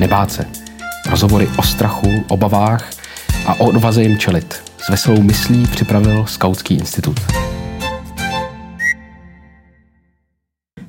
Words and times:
nebát 0.00 0.32
se. 0.32 0.44
Rozhovory 1.10 1.48
o 1.58 1.62
strachu, 1.62 2.08
obavách 2.28 2.90
a 3.46 3.54
o 3.54 3.64
odvaze 3.64 4.02
jim 4.02 4.18
čelit. 4.18 4.54
S 4.78 4.88
veselou 4.88 5.22
myslí 5.22 5.66
připravil 5.66 6.26
Skautský 6.26 6.74
institut. 6.74 7.20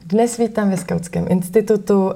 Dnes 0.05 0.37
vítám 0.37 0.69
ve 0.69 0.77
Skautském 0.77 1.25
institutu 1.29 2.05
uh, 2.05 2.11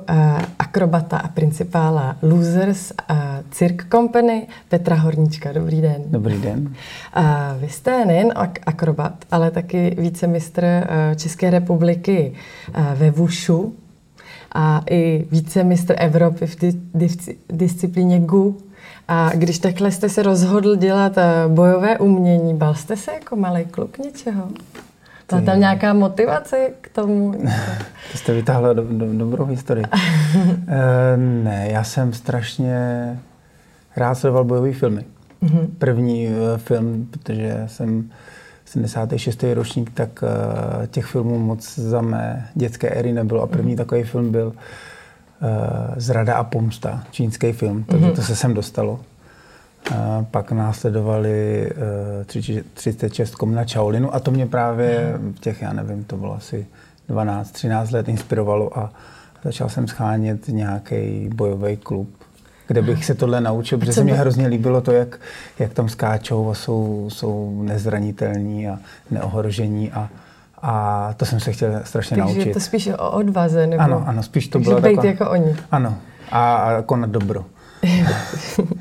akrobata 0.60 1.18
a 1.18 1.28
principála 1.28 2.18
Losers 2.22 2.92
uh, 2.92 3.18
Cirque 3.52 3.86
Company 3.92 4.48
Petra 4.70 4.96
Horníčka. 4.96 5.52
Dobrý 5.54 5.82
den. 5.82 6.04
Dobrý 6.06 6.42
den. 6.42 6.76
Uh, 7.18 7.24
vy 7.62 7.70
jste 7.70 8.06
nejen 8.06 8.32
ak- 8.36 8.60
akrobat, 8.66 9.26
ale 9.32 9.52
taky 9.52 9.96
vícemistr 10.00 10.64
uh, 10.64 11.16
České 11.16 11.50
republiky 11.50 12.34
uh, 12.78 12.94
ve 12.94 13.12
Vušu 13.12 13.76
a 14.56 14.84
i 14.90 15.28
vícemistr 15.32 15.96
Evropy 15.98 16.48
v 16.48 16.56
di- 16.60 16.82
dis- 16.96 17.36
disciplíně 17.50 18.20
GU. 18.20 18.58
A 19.08 19.30
když 19.34 19.60
takhle 19.60 19.92
jste 19.92 20.10
se 20.10 20.24
rozhodl 20.24 20.76
dělat 20.76 21.18
uh, 21.18 21.54
bojové 21.54 21.98
umění, 21.98 22.54
bal 22.54 22.74
jste 22.76 22.98
se 22.98 23.12
jako 23.14 23.36
malý 23.36 23.66
kluk 23.66 23.98
něčeho? 23.98 24.48
Byla 25.30 25.42
tam 25.42 25.60
nějaká 25.60 25.94
motivace 25.94 26.70
k 26.82 26.90
tomu? 26.90 27.32
to 28.12 28.18
jste 28.18 28.34
vytáhla 28.34 28.74
do, 28.74 28.84
do, 28.84 29.14
dobrou 29.14 29.46
historii. 29.46 29.86
e, 30.68 31.18
ne, 31.18 31.68
já 31.72 31.84
jsem 31.84 32.14
strašně 32.14 32.80
rád 33.96 34.16
sledoval 34.16 34.44
bojové 34.44 34.74
filmy. 34.74 35.06
Mm-hmm. 35.44 35.68
První 35.78 36.28
uh, 36.28 36.34
film, 36.58 37.08
protože 37.12 37.64
jsem 37.68 38.10
76. 38.76 39.44
ročník, 39.54 39.92
tak 39.94 40.24
uh, 40.24 40.86
těch 40.86 41.06
filmů 41.06 41.40
moc 41.40 41.80
za 41.80 42.02
mé 42.02 42.50
dětské 42.56 42.90
éry 42.90 43.14
nebylo. 43.14 43.42
A 43.42 43.48
první 43.48 43.74
mm-hmm. 43.74 43.78
takový 43.78 44.04
film 44.04 44.32
byl 44.32 44.48
uh, 44.48 44.54
Zrada 45.98 46.36
a 46.36 46.44
pomsta, 46.44 47.04
čínský 47.12 47.52
film, 47.52 47.84
takže 47.84 48.06
mm-hmm. 48.06 48.16
to 48.16 48.22
se 48.22 48.36
sem 48.36 48.54
dostalo. 48.54 49.00
A 49.96 50.26
pak 50.32 50.52
následovali 50.52 51.70
uh, 52.28 52.64
36 52.74 53.36
na 53.46 53.64
Shaolinu 53.64 54.16
a 54.16 54.20
to 54.20 54.32
mě 54.32 54.46
právě 54.46 55.14
v 55.36 55.40
těch, 55.40 55.62
já 55.62 55.74
nevím, 55.74 56.04
to 56.04 56.18
bylo 56.18 56.36
asi 56.36 56.66
12-13 57.10 57.94
let 57.94 58.10
inspirovalo 58.10 58.80
a 58.80 58.94
začal 59.44 59.70
jsem 59.70 59.88
schánět 59.88 60.48
nějaký 60.48 61.30
bojový 61.34 61.78
klub, 61.78 62.10
kde 62.68 62.82
bych 62.82 63.06
se 63.06 63.16
tohle 63.16 63.42
naučil, 63.42 63.78
protože 63.78 63.94
se 63.94 64.04
mi 64.04 64.12
hrozně 64.12 64.48
líbilo 64.48 64.82
to, 64.82 64.92
jak, 64.92 65.20
jak 65.60 65.74
tam 65.74 65.90
skáčou 65.90 66.50
a 66.50 66.54
jsou, 66.54 67.10
jsou 67.12 67.62
nezranitelní 67.64 68.68
a 68.68 68.80
neohrožení 69.12 69.92
a, 69.92 70.10
a 70.62 71.14
to 71.18 71.26
jsem 71.26 71.40
se 71.40 71.52
chtěl 71.52 71.82
strašně 71.84 72.18
Takže 72.18 72.28
naučit. 72.28 72.40
Takže 72.40 72.54
to 72.54 72.60
spíš 72.60 72.88
o 72.88 73.12
odvaze? 73.12 73.68
Nebo... 73.68 73.84
Ano, 73.84 74.04
ano, 74.08 74.24
spíš 74.24 74.48
to 74.48 74.60
bylo 74.60 74.82
taková... 74.82 75.06
jako 75.06 75.30
oni. 75.30 75.56
Ano, 75.72 75.98
a, 76.32 76.56
a 76.56 76.82
konat 76.82 77.10
dobro. 77.10 77.46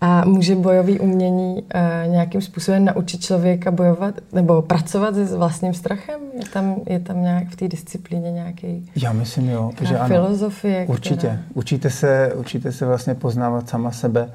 A 0.00 0.24
může 0.24 0.54
bojový 0.54 1.00
umění 1.00 1.62
uh, 1.62 2.12
nějakým 2.12 2.40
způsobem 2.40 2.84
naučit 2.84 3.20
člověka 3.20 3.70
bojovat 3.70 4.14
nebo 4.32 4.62
pracovat 4.62 5.14
s 5.14 5.34
vlastním 5.34 5.74
strachem? 5.74 6.20
Je 6.34 6.48
tam, 6.52 6.76
je 6.86 7.00
tam 7.00 7.22
nějak 7.22 7.48
v 7.48 7.56
té 7.56 7.68
disciplíně 7.68 8.32
nějaký 8.32 8.90
Já 8.96 9.12
myslím, 9.12 9.48
jo, 9.48 9.70
že 9.82 9.98
ano. 9.98 10.14
filozofie? 10.14 10.86
Určitě. 10.86 11.16
Která... 11.16 11.38
Učíte 11.54 11.90
se, 11.90 12.32
učíte 12.34 12.72
se 12.72 12.86
vlastně 12.86 13.14
poznávat 13.14 13.68
sama 13.68 13.90
sebe 13.90 14.30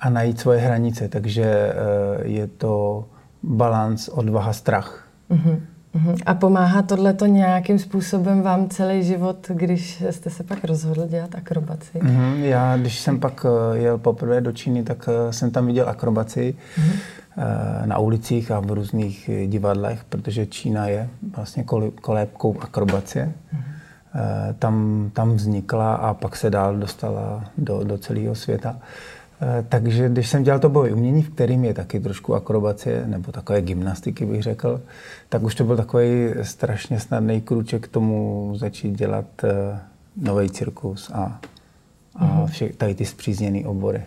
a 0.00 0.10
najít 0.10 0.40
svoje 0.40 0.60
hranice, 0.60 1.08
takže 1.08 1.72
uh, 1.72 2.26
je 2.26 2.46
to 2.46 3.04
balans, 3.42 4.08
odvaha, 4.08 4.52
strach. 4.52 5.08
Uh-huh. 5.30 5.60
Uh-huh. 5.94 6.16
A 6.26 6.34
pomáhá 6.34 6.82
tohle 6.82 7.12
to 7.12 7.26
nějakým 7.26 7.78
způsobem 7.78 8.42
vám 8.42 8.68
celý 8.68 9.04
život, 9.04 9.46
když 9.48 10.02
jste 10.10 10.30
se 10.30 10.42
pak 10.42 10.64
rozhodl 10.64 11.06
dělat 11.06 11.34
akrobaci? 11.34 11.98
Uh-huh. 11.98 12.34
Já, 12.34 12.76
když 12.76 12.98
jsem 12.98 13.20
pak 13.20 13.46
jel 13.72 13.98
poprvé 13.98 14.40
do 14.40 14.52
Číny, 14.52 14.82
tak 14.82 15.08
jsem 15.30 15.50
tam 15.50 15.66
viděl 15.66 15.88
akrobaci 15.88 16.54
uh-huh. 16.76 17.86
na 17.86 17.98
ulicích 17.98 18.50
a 18.50 18.60
v 18.60 18.70
různých 18.70 19.30
divadlech, 19.46 20.04
protože 20.04 20.46
Čína 20.46 20.86
je 20.86 21.08
vlastně 21.36 21.64
kolébkou 22.00 22.56
akrobacie. 22.60 23.32
Uh-huh. 23.54 23.62
Tam, 24.58 25.10
tam 25.12 25.34
vznikla 25.34 25.94
a 25.94 26.14
pak 26.14 26.36
se 26.36 26.50
dál 26.50 26.76
dostala 26.76 27.44
do, 27.58 27.84
do 27.84 27.98
celého 27.98 28.34
světa. 28.34 28.76
Takže 29.68 30.08
když 30.08 30.28
jsem 30.28 30.42
dělal 30.42 30.60
to 30.60 30.68
boj 30.68 30.92
umění, 30.92 31.22
v 31.22 31.30
kterým 31.30 31.64
je 31.64 31.74
taky 31.74 32.00
trošku 32.00 32.34
akrobacie, 32.34 33.02
nebo 33.06 33.32
takové 33.32 33.62
gymnastiky 33.62 34.26
bych 34.26 34.42
řekl, 34.42 34.80
tak 35.28 35.42
už 35.42 35.54
to 35.54 35.64
byl 35.64 35.76
takový 35.76 36.28
strašně 36.42 37.00
snadný 37.00 37.40
krůček 37.40 37.84
k 37.84 37.92
tomu 37.92 38.52
začít 38.56 38.98
dělat 38.98 39.24
uh, 39.44 39.50
nový 40.16 40.50
cirkus 40.50 41.10
a, 41.14 41.40
a 42.16 42.46
vše, 42.46 42.68
tady 42.68 42.94
ty 42.94 43.04
zpřízněné 43.04 43.66
obory. 43.66 44.02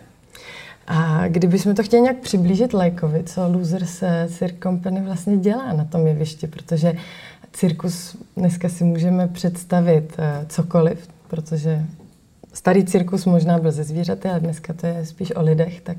A 0.86 1.28
kdybychom 1.28 1.74
to 1.74 1.82
chtěli 1.82 2.02
nějak 2.02 2.18
přiblížit 2.18 2.74
lajkovi, 2.74 3.22
co 3.24 3.48
Losers 3.48 4.02
Cirque 4.28 4.62
Company 4.62 5.02
vlastně 5.02 5.36
dělá 5.36 5.72
na 5.72 5.84
tom 5.84 6.06
jevišti, 6.06 6.46
protože 6.46 6.92
cirkus 7.52 8.16
dneska 8.36 8.68
si 8.68 8.84
můžeme 8.84 9.28
představit 9.28 10.16
uh, 10.18 10.24
cokoliv, 10.48 11.08
protože 11.28 11.84
starý 12.54 12.84
cirkus 12.84 13.24
možná 13.24 13.58
byl 13.58 13.72
ze 13.72 13.84
zvířaty, 13.84 14.28
ale 14.28 14.40
dneska 14.40 14.72
to 14.72 14.86
je 14.86 15.06
spíš 15.06 15.32
o 15.36 15.42
lidech, 15.42 15.80
tak 15.80 15.96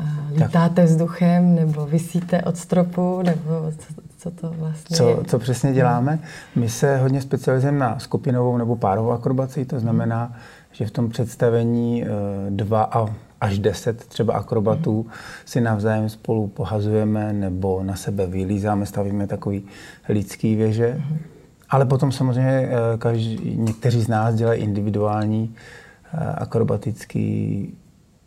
uh, 0.00 0.38
lítáte 0.38 0.84
vzduchem, 0.84 1.54
nebo 1.54 1.86
vysíte 1.86 2.42
od 2.42 2.56
stropu, 2.56 3.22
nebo 3.22 3.72
co, 3.78 4.02
co 4.18 4.30
to 4.30 4.54
vlastně 4.58 4.96
co, 4.96 5.08
je? 5.08 5.16
Co 5.26 5.38
přesně 5.38 5.72
děláme? 5.72 6.18
My 6.56 6.68
se 6.68 6.98
hodně 6.98 7.20
specializujeme 7.20 7.78
na 7.78 7.98
skupinovou 7.98 8.56
nebo 8.56 8.76
párovou 8.76 9.10
akrobaci, 9.10 9.64
to 9.64 9.80
znamená, 9.80 10.36
že 10.72 10.86
v 10.86 10.90
tom 10.90 11.08
představení 11.08 12.02
uh, 12.02 12.08
dva 12.50 12.82
a 12.82 13.06
až 13.40 13.58
deset 13.58 14.04
třeba 14.04 14.34
akrobatů 14.34 15.02
mm. 15.02 15.10
si 15.44 15.60
navzájem 15.60 16.08
spolu 16.08 16.48
pohazujeme 16.48 17.32
nebo 17.32 17.82
na 17.82 17.96
sebe 17.96 18.26
vylízáme, 18.26 18.86
stavíme 18.86 19.26
takový 19.26 19.64
lidský 20.08 20.56
věže. 20.56 21.02
Mm. 21.10 21.18
Ale 21.70 21.86
potom 21.86 22.12
samozřejmě 22.12 22.68
každý, 22.98 23.56
někteří 23.56 24.02
z 24.02 24.08
nás 24.08 24.34
dělají 24.34 24.62
individuální 24.62 25.54
akrobatické 26.34 27.62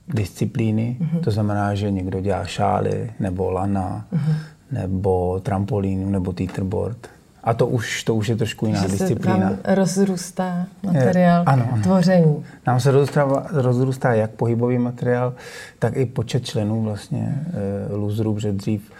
disciplíny. 0.07 0.97
Mm-hmm. 1.01 1.19
To 1.19 1.31
znamená, 1.31 1.75
že 1.75 1.91
někdo 1.91 2.21
dělá 2.21 2.45
šály, 2.45 3.11
nebo 3.19 3.51
lana, 3.51 4.05
mm-hmm. 4.13 4.35
nebo 4.71 5.39
trampolínu, 5.39 6.09
nebo 6.09 6.33
teeterboard. 6.33 7.07
A 7.43 7.53
to 7.53 7.67
už, 7.67 8.03
to 8.03 8.15
už 8.15 8.27
je 8.27 8.35
trošku 8.35 8.65
jiná 8.65 8.81
že 8.81 8.87
disciplína. 8.87 9.49
Se 9.49 9.75
rozrůstá 9.75 10.65
materiál 10.83 11.43
ano, 11.45 11.67
ano. 11.71 11.83
tvoření. 11.83 12.45
Nám 12.67 12.79
se 12.79 12.91
rozrůstá, 12.91 13.47
rozrůstá 13.51 14.13
jak 14.13 14.31
pohybový 14.31 14.77
materiál, 14.77 15.33
tak 15.79 15.97
i 15.97 16.05
počet 16.05 16.45
členů 16.45 16.83
vlastně 16.83 17.45
e, 17.89 17.95
loserů, 17.95 18.33
protože 18.33 18.51
dřív 18.51 18.91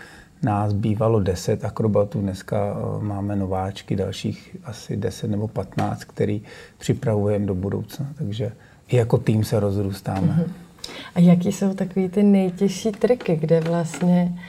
nás 0.43 0.73
bývalo 0.73 1.19
10 1.19 1.65
akrobatů, 1.65 2.21
dneska 2.21 2.57
e, 2.57 3.03
máme 3.03 3.35
nováčky, 3.35 3.95
dalších 3.95 4.57
asi 4.63 4.97
10 4.97 5.31
nebo 5.31 5.47
15, 5.47 6.03
který 6.03 6.41
připravujeme 6.77 7.45
do 7.45 7.55
budoucna. 7.55 8.07
Takže 8.17 8.51
i 8.87 8.95
jako 8.95 9.17
tým 9.17 9.43
se 9.43 9.59
rozrůstáme. 9.59 10.27
Mm-hmm. 10.27 10.51
A 11.15 11.19
jaký 11.19 11.51
jsou 11.51 11.73
takový 11.73 12.09
ty 12.09 12.23
nejtěžší 12.23 12.91
triky, 12.91 13.35
kde 13.35 13.59
vlastně 13.59 14.39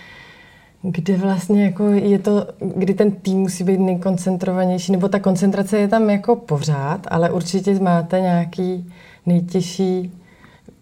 kde 0.83 1.17
vlastně 1.17 1.65
jako 1.65 1.89
je 1.89 2.19
to, 2.19 2.47
kdy 2.77 2.95
ten 2.95 3.11
tým 3.11 3.39
musí 3.39 3.65
být 3.65 3.79
nejkoncentrovanější, 3.79 4.93
nebo 4.93 5.09
ta 5.09 5.19
koncentrace 5.19 5.79
je 5.79 5.89
tam 5.89 6.11
jako 6.11 6.37
pořád, 6.37 7.07
ale 7.11 7.31
určitě 7.31 7.81
máte 7.81 8.21
nějaký 8.21 8.93
nejtěžší 9.27 10.13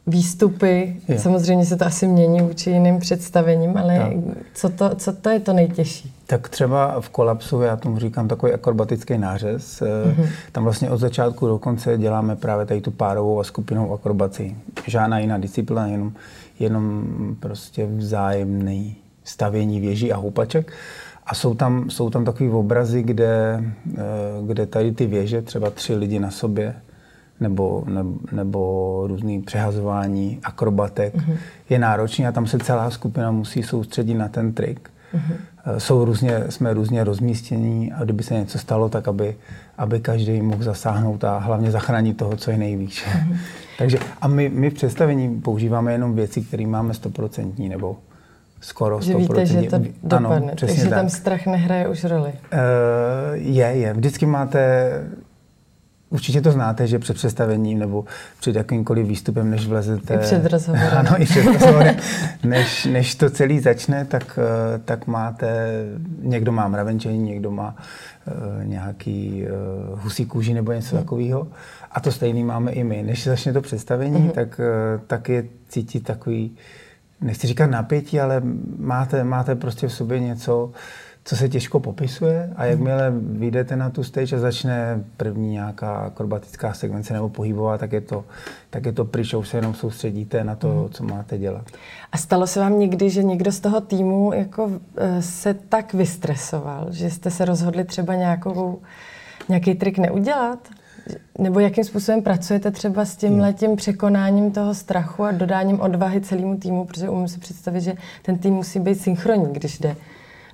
výstupy. 0.08 0.96
Je. 1.08 1.18
Samozřejmě 1.18 1.66
se 1.66 1.76
to 1.76 1.86
asi 1.86 2.06
mění 2.06 2.40
vůči 2.40 2.70
jiným 2.70 2.98
představením, 2.98 3.76
ale 3.76 4.12
co 4.54 4.68
to, 4.68 4.94
co 4.94 5.12
to 5.12 5.30
je 5.30 5.40
to 5.40 5.52
nejtěžší? 5.52 6.12
Tak 6.26 6.48
třeba 6.48 7.00
v 7.00 7.08
kolapsu, 7.08 7.60
já 7.60 7.76
tomu 7.76 7.98
říkám 7.98 8.28
takový 8.28 8.52
akrobatický 8.52 9.18
nářez. 9.18 9.82
Mm-hmm. 9.82 10.28
Tam 10.52 10.64
vlastně 10.64 10.90
od 10.90 10.98
začátku 10.98 11.46
do 11.46 11.58
konce 11.58 11.98
děláme 11.98 12.36
právě 12.36 12.66
tady 12.66 12.80
tu 12.80 12.90
párovou 12.90 13.40
a 13.40 13.44
skupinou 13.44 13.92
akrobaci. 13.92 14.56
Žádná 14.86 15.18
jiná 15.18 15.38
disciplína, 15.38 15.86
jenom, 15.86 16.12
jenom 16.58 17.04
prostě 17.40 17.86
vzájemný 17.86 18.96
stavění 19.24 19.80
věží 19.80 20.12
a 20.12 20.16
houpaček. 20.16 20.72
A 21.26 21.34
jsou 21.34 21.54
tam, 21.54 21.90
jsou 21.90 22.10
tam 22.10 22.24
takové 22.24 22.50
obrazy, 22.50 23.02
kde, 23.02 23.64
eh, 23.94 24.00
kde 24.46 24.66
tady 24.66 24.92
ty 24.92 25.06
věže, 25.06 25.42
třeba 25.42 25.70
tři 25.70 25.94
lidi 25.94 26.18
na 26.18 26.30
sobě, 26.30 26.74
nebo, 27.40 27.84
nebo, 27.86 28.18
nebo 28.32 29.04
různý 29.06 29.42
přehazování 29.42 30.38
akrobatek, 30.44 31.14
mm-hmm. 31.14 31.36
je 31.70 31.78
náročný 31.78 32.26
a 32.26 32.32
tam 32.32 32.46
se 32.46 32.58
celá 32.58 32.90
skupina 32.90 33.30
musí 33.30 33.62
soustředit 33.62 34.14
na 34.14 34.28
ten 34.28 34.52
trik. 34.52 34.90
Mm-hmm. 35.14 35.36
Jsou 35.78 36.04
různě, 36.04 36.44
jsme 36.48 36.74
různě 36.74 37.04
rozmístění 37.04 37.92
a 37.92 38.04
kdyby 38.04 38.22
se 38.22 38.34
něco 38.34 38.58
stalo, 38.58 38.88
tak 38.88 39.08
aby, 39.08 39.36
aby 39.78 40.00
každý 40.00 40.42
mohl 40.42 40.62
zasáhnout 40.62 41.24
a 41.24 41.38
hlavně 41.38 41.70
zachránit 41.70 42.16
toho, 42.16 42.36
co 42.36 42.50
je 42.50 42.58
nejvíc. 42.58 43.02
Mm-hmm. 43.04 43.36
Takže 43.78 43.98
a 44.20 44.28
my, 44.28 44.48
my 44.48 44.70
v 44.70 44.74
představení 44.74 45.40
používáme 45.40 45.92
jenom 45.92 46.14
věci, 46.14 46.40
které 46.40 46.66
máme 46.66 46.94
stoprocentní 46.94 47.68
nebo 47.68 47.96
skoro 48.60 49.00
že 49.00 49.14
víte, 49.14 49.46
že 49.46 49.62
to 49.62 49.78
dopadne, 50.02 50.36
ano, 50.36 50.50
takže 50.60 50.82
tak. 50.82 50.90
tam 50.90 51.08
strach 51.08 51.46
nehraje 51.46 51.88
už 51.88 52.04
roli. 52.04 52.32
Uh, 52.32 53.34
je, 53.34 53.66
je. 53.66 53.92
Vždycky 53.92 54.26
máte 54.26 54.90
Určitě 56.10 56.40
to 56.40 56.52
znáte, 56.52 56.86
že 56.86 56.98
před 56.98 57.14
představením 57.14 57.78
nebo 57.78 58.04
před 58.40 58.56
jakýmkoliv 58.56 59.06
výstupem, 59.06 59.50
než 59.50 59.66
vlezete... 59.66 60.14
I 60.14 60.18
před 60.18 60.46
rozhovorem. 60.46 60.90
Ano, 60.98 61.22
i 61.22 61.24
před 61.24 61.44
rozhovorem. 61.44 61.96
než, 62.44 62.84
než 62.84 63.14
to 63.14 63.30
celý 63.30 63.60
začne, 63.60 64.04
tak, 64.04 64.38
eh, 64.38 64.78
tak 64.78 65.06
máte... 65.06 65.68
Někdo 66.22 66.52
má 66.52 66.68
mravenčení, 66.68 67.18
někdo 67.18 67.50
má 67.50 67.76
uh, 68.26 68.64
nějaký 68.64 69.44
uh, 69.92 70.00
husí 70.00 70.26
kůži 70.26 70.54
nebo 70.54 70.72
něco 70.72 70.96
hmm. 70.96 71.04
takového. 71.04 71.48
A 71.92 72.00
to 72.00 72.12
stejný 72.12 72.44
máme 72.44 72.72
i 72.72 72.84
my. 72.84 73.02
Než 73.02 73.24
začne 73.24 73.52
to 73.52 73.60
představení, 73.60 74.20
hmm. 74.20 74.30
tak, 74.30 74.60
uh, 74.60 75.00
tak 75.06 75.28
je 75.28 75.44
cítit 75.68 76.04
takový, 76.04 76.56
nechci 77.20 77.46
říkat 77.46 77.66
napětí, 77.66 78.20
ale 78.20 78.42
máte, 78.78 79.24
máte 79.24 79.54
prostě 79.54 79.88
v 79.88 79.92
sobě 79.92 80.20
něco, 80.20 80.72
co 81.28 81.36
se 81.36 81.48
těžko 81.48 81.80
popisuje 81.80 82.52
a 82.56 82.64
jakmile 82.64 83.12
vyjdete 83.20 83.76
na 83.76 83.90
tu 83.90 84.04
stage 84.04 84.36
a 84.36 84.38
začne 84.38 85.04
první 85.16 85.50
nějaká 85.50 85.96
akrobatická 85.96 86.72
segmence 86.72 87.12
nebo 87.12 87.28
pohybová, 87.28 87.78
tak 87.78 87.92
je 87.92 88.00
to, 88.00 88.24
tak 88.70 88.86
je 88.86 88.92
to 88.92 89.04
pryč, 89.04 89.34
už 89.34 89.48
se 89.48 89.56
jenom 89.56 89.74
soustředíte 89.74 90.44
na 90.44 90.54
to, 90.54 90.68
mm. 90.68 90.88
co 90.88 91.04
máte 91.04 91.38
dělat. 91.38 91.66
A 92.12 92.18
stalo 92.18 92.46
se 92.46 92.60
vám 92.60 92.78
někdy, 92.78 93.10
že 93.10 93.22
někdo 93.22 93.52
z 93.52 93.60
toho 93.60 93.80
týmu 93.80 94.32
jako 94.32 94.70
eh, 94.96 95.22
se 95.22 95.54
tak 95.54 95.94
vystresoval, 95.94 96.86
že 96.90 97.10
jste 97.10 97.30
se 97.30 97.44
rozhodli 97.44 97.84
třeba 97.84 98.14
nějakou, 98.14 98.80
nějaký 99.48 99.74
trik 99.74 99.98
neudělat? 99.98 100.68
Nebo 101.38 101.60
jakým 101.60 101.84
způsobem 101.84 102.22
pracujete 102.22 102.70
třeba 102.70 103.04
s 103.04 103.16
tím 103.16 103.38
letím 103.38 103.76
překonáním 103.76 104.50
toho 104.50 104.74
strachu 104.74 105.24
a 105.24 105.32
dodáním 105.32 105.80
odvahy 105.80 106.20
celému 106.20 106.56
týmu, 106.56 106.84
protože 106.84 107.08
umím 107.08 107.28
si 107.28 107.38
představit, 107.38 107.80
že 107.80 107.94
ten 108.22 108.38
tým 108.38 108.54
musí 108.54 108.80
být 108.80 109.00
synchronní, 109.00 109.52
když 109.52 109.78
jde 109.78 109.96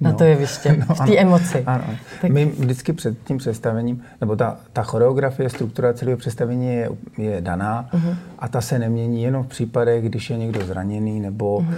na 0.01 0.11
no. 0.11 0.17
to 0.17 0.25
jeviště, 0.25 0.77
no, 0.89 0.95
v 0.95 0.99
té 0.99 1.19
emoci. 1.19 1.63
Ano. 1.67 1.85
Tak... 2.21 2.31
My 2.31 2.45
vždycky 2.45 2.93
před 2.93 3.19
tím 3.25 3.39
představením, 3.39 4.03
nebo 4.21 4.37
ta, 4.37 4.57
ta 4.73 4.83
choreografie, 4.83 5.51
struktura 5.51 5.93
celého 5.93 6.19
představení 6.19 6.67
je, 6.67 6.91
je 7.19 7.41
daná 7.41 7.89
uh-huh. 7.93 8.17
a 8.39 8.49
ta 8.49 8.61
se 8.61 8.79
nemění 8.79 9.23
jenom 9.23 9.45
v 9.45 9.47
případech, 9.47 10.05
když 10.05 10.31
je 10.31 10.37
někdo 10.39 10.67
zraněný 10.67 11.21
nebo 11.21 11.59
uh-huh. 11.59 11.75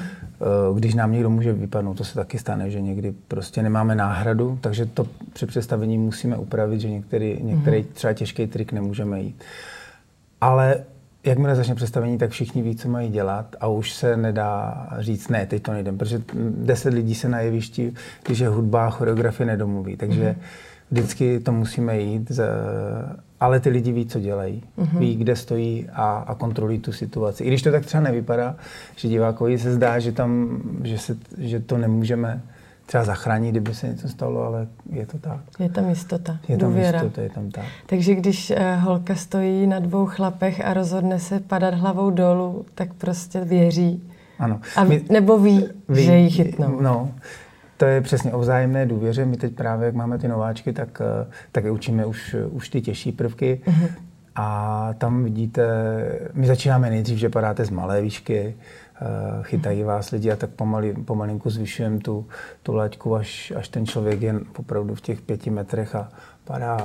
uh, 0.70 0.78
když 0.78 0.94
nám 0.94 1.12
někdo 1.12 1.30
může 1.30 1.52
vypadnout. 1.52 1.94
To 1.94 2.04
se 2.04 2.14
taky 2.14 2.38
stane, 2.38 2.70
že 2.70 2.80
někdy 2.80 3.14
prostě 3.28 3.62
nemáme 3.62 3.94
náhradu, 3.94 4.58
takže 4.60 4.86
to 4.86 5.06
při 5.32 5.46
představení 5.46 5.98
musíme 5.98 6.36
upravit, 6.36 6.80
že 6.80 6.90
některý, 6.90 7.38
některý 7.42 7.82
uh-huh. 7.82 7.92
třeba 7.92 8.12
těžký 8.12 8.46
trik 8.46 8.72
nemůžeme 8.72 9.20
jít. 9.20 9.44
Ale 10.40 10.76
jakmile 11.26 11.54
začne 11.54 11.74
představení, 11.74 12.18
tak 12.18 12.30
všichni 12.30 12.62
ví, 12.62 12.76
co 12.76 12.88
mají 12.88 13.10
dělat 13.10 13.56
a 13.60 13.66
už 13.66 13.92
se 13.92 14.16
nedá 14.16 14.86
říct, 14.98 15.28
ne, 15.28 15.46
teď 15.46 15.62
to 15.62 15.72
nejdem, 15.72 15.98
protože 15.98 16.22
deset 16.50 16.94
lidí 16.94 17.14
se 17.14 17.28
na 17.28 17.40
jevišti, 17.40 17.92
když 18.26 18.38
je 18.38 18.48
hudba 18.48 18.86
a 18.86 18.90
choreografie 18.90 19.46
nedomluví, 19.46 19.96
takže 19.96 20.22
mm-hmm. 20.22 20.44
vždycky 20.90 21.40
to 21.40 21.52
musíme 21.52 22.00
jít, 22.00 22.32
ale 23.40 23.60
ty 23.60 23.68
lidi 23.68 23.92
ví, 23.92 24.06
co 24.06 24.20
dělají, 24.20 24.62
mm-hmm. 24.78 24.98
ví, 24.98 25.16
kde 25.16 25.36
stojí 25.36 25.88
a, 25.92 26.24
a 26.26 26.34
kontrolují 26.34 26.78
tu 26.78 26.92
situaci. 26.92 27.44
I 27.44 27.48
když 27.48 27.62
to 27.62 27.72
tak 27.72 27.86
třeba 27.86 28.02
nevypadá, 28.02 28.56
že 28.96 29.08
divákovi 29.08 29.58
se 29.58 29.74
zdá, 29.74 29.98
že, 29.98 30.12
tam, 30.12 30.60
že, 30.82 30.98
se, 30.98 31.16
že 31.38 31.60
to 31.60 31.78
nemůžeme 31.78 32.42
třeba 32.86 33.04
zachránit, 33.04 33.50
kdyby 33.50 33.74
se 33.74 33.88
něco 33.88 34.08
stalo, 34.08 34.42
ale 34.42 34.66
je 34.90 35.06
to 35.06 35.18
tak. 35.18 35.40
Je 35.58 35.68
tam 35.68 35.88
jistota, 35.88 36.38
je 36.48 36.58
tam 36.58 36.68
důvěra. 36.68 37.02
Jistota, 37.02 37.22
je 37.22 37.30
tam 37.30 37.50
tak. 37.50 37.64
Takže 37.86 38.14
když 38.14 38.50
uh, 38.50 38.84
holka 38.84 39.14
stojí 39.14 39.66
na 39.66 39.78
dvou 39.78 40.06
chlapech 40.06 40.64
a 40.64 40.74
rozhodne 40.74 41.18
se 41.18 41.40
padat 41.40 41.74
hlavou 41.74 42.10
dolů, 42.10 42.64
tak 42.74 42.94
prostě 42.94 43.40
věří. 43.40 44.02
Ano. 44.38 44.60
A, 44.76 44.84
My, 44.84 45.04
nebo 45.10 45.38
ví, 45.38 45.68
ví, 45.88 46.04
že 46.04 46.16
ji 46.16 46.30
chytnou. 46.30 46.80
No, 46.80 47.10
to 47.76 47.84
je 47.84 48.00
přesně 48.00 48.32
o 48.32 48.38
vzájemné 48.38 48.86
důvěře. 48.86 49.24
My 49.24 49.36
teď 49.36 49.54
právě, 49.54 49.86
jak 49.86 49.94
máme 49.94 50.18
ty 50.18 50.28
nováčky, 50.28 50.72
tak, 50.72 51.00
eh, 51.00 51.26
tak 51.52 51.64
je 51.64 51.70
učíme 51.70 52.06
už, 52.06 52.36
už 52.50 52.68
ty 52.68 52.80
těžší 52.80 53.12
prvky. 53.12 53.60
Uh-huh. 53.66 53.88
A 54.34 54.90
tam 54.98 55.24
vidíte, 55.24 55.64
my 56.34 56.46
začínáme 56.46 56.90
nejdřív, 56.90 57.18
že 57.18 57.28
padáte 57.28 57.64
z 57.64 57.70
malé 57.70 58.02
výšky, 58.02 58.54
Eh, 58.54 58.85
chytají 59.42 59.82
vás 59.82 60.10
lidi 60.10 60.32
a 60.32 60.36
tak 60.36 60.50
pomali, 60.50 60.92
pomalinku 60.92 61.50
zvyšujeme 61.50 61.98
tu, 61.98 62.26
tu 62.62 62.74
laťku, 62.74 63.16
až, 63.16 63.52
až 63.56 63.68
ten 63.68 63.86
člověk 63.86 64.22
je 64.22 64.34
opravdu 64.58 64.94
v 64.94 65.00
těch 65.00 65.20
pěti 65.20 65.50
metrech 65.50 65.94
a 65.94 66.08
padá 66.44 66.76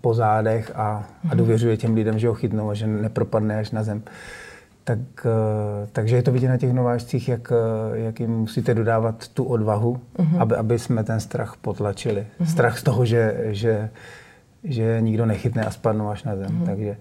po 0.00 0.14
zádech 0.14 0.72
a, 0.74 0.82
a 0.82 1.04
mhm. 1.24 1.36
důvěřuje 1.36 1.76
těm 1.76 1.94
lidem, 1.94 2.18
že 2.18 2.28
ho 2.28 2.34
chytnou 2.34 2.70
a 2.70 2.74
že 2.74 2.86
nepropadne 2.86 3.58
až 3.58 3.70
na 3.70 3.82
zem. 3.82 4.02
Tak, 4.84 4.98
eh, 5.24 5.88
takže 5.92 6.16
je 6.16 6.22
to 6.22 6.32
vidět 6.32 6.48
na 6.48 6.56
těch 6.56 6.72
nováčcích, 6.72 7.28
jak, 7.28 7.52
eh, 7.52 7.98
jak 7.98 8.20
jim 8.20 8.30
musíte 8.30 8.74
dodávat 8.74 9.28
tu 9.28 9.44
odvahu, 9.44 10.00
uh-huh. 10.18 10.40
aby, 10.40 10.54
aby 10.56 10.78
jsme 10.78 11.04
ten 11.04 11.20
strach 11.20 11.56
potlačili. 11.60 12.26
Uh-huh. 12.40 12.46
Strach 12.46 12.78
z 12.78 12.82
toho, 12.82 13.04
že, 13.04 13.36
že, 13.44 13.90
že 14.64 15.00
nikdo 15.00 15.26
nechytne 15.26 15.64
a 15.64 15.70
spadnou 15.70 16.08
až 16.08 16.24
na 16.24 16.36
zem. 16.36 16.48
Uh-huh. 16.48 16.66
Takže 16.66 16.96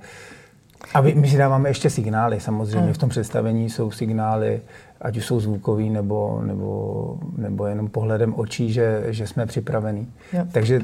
a 0.94 1.01
my 1.01 1.29
si 1.29 1.38
dáváme 1.38 1.69
ještě 1.69 1.89
signály, 1.89 2.39
samozřejmě. 2.39 2.94
V 2.94 2.97
tom 2.97 3.09
představení 3.09 3.69
jsou 3.69 3.91
signály, 3.91 4.62
ať 5.01 5.18
už 5.18 5.25
jsou 5.25 5.39
zvukový 5.39 5.89
nebo, 5.89 6.41
nebo, 6.45 7.19
nebo 7.38 7.65
jenom 7.65 7.88
pohledem 7.88 8.33
očí, 8.35 8.74
že, 8.74 9.03
že 9.07 9.27
jsme 9.27 9.45
připravení. 9.45 10.13
Takže 10.51 10.81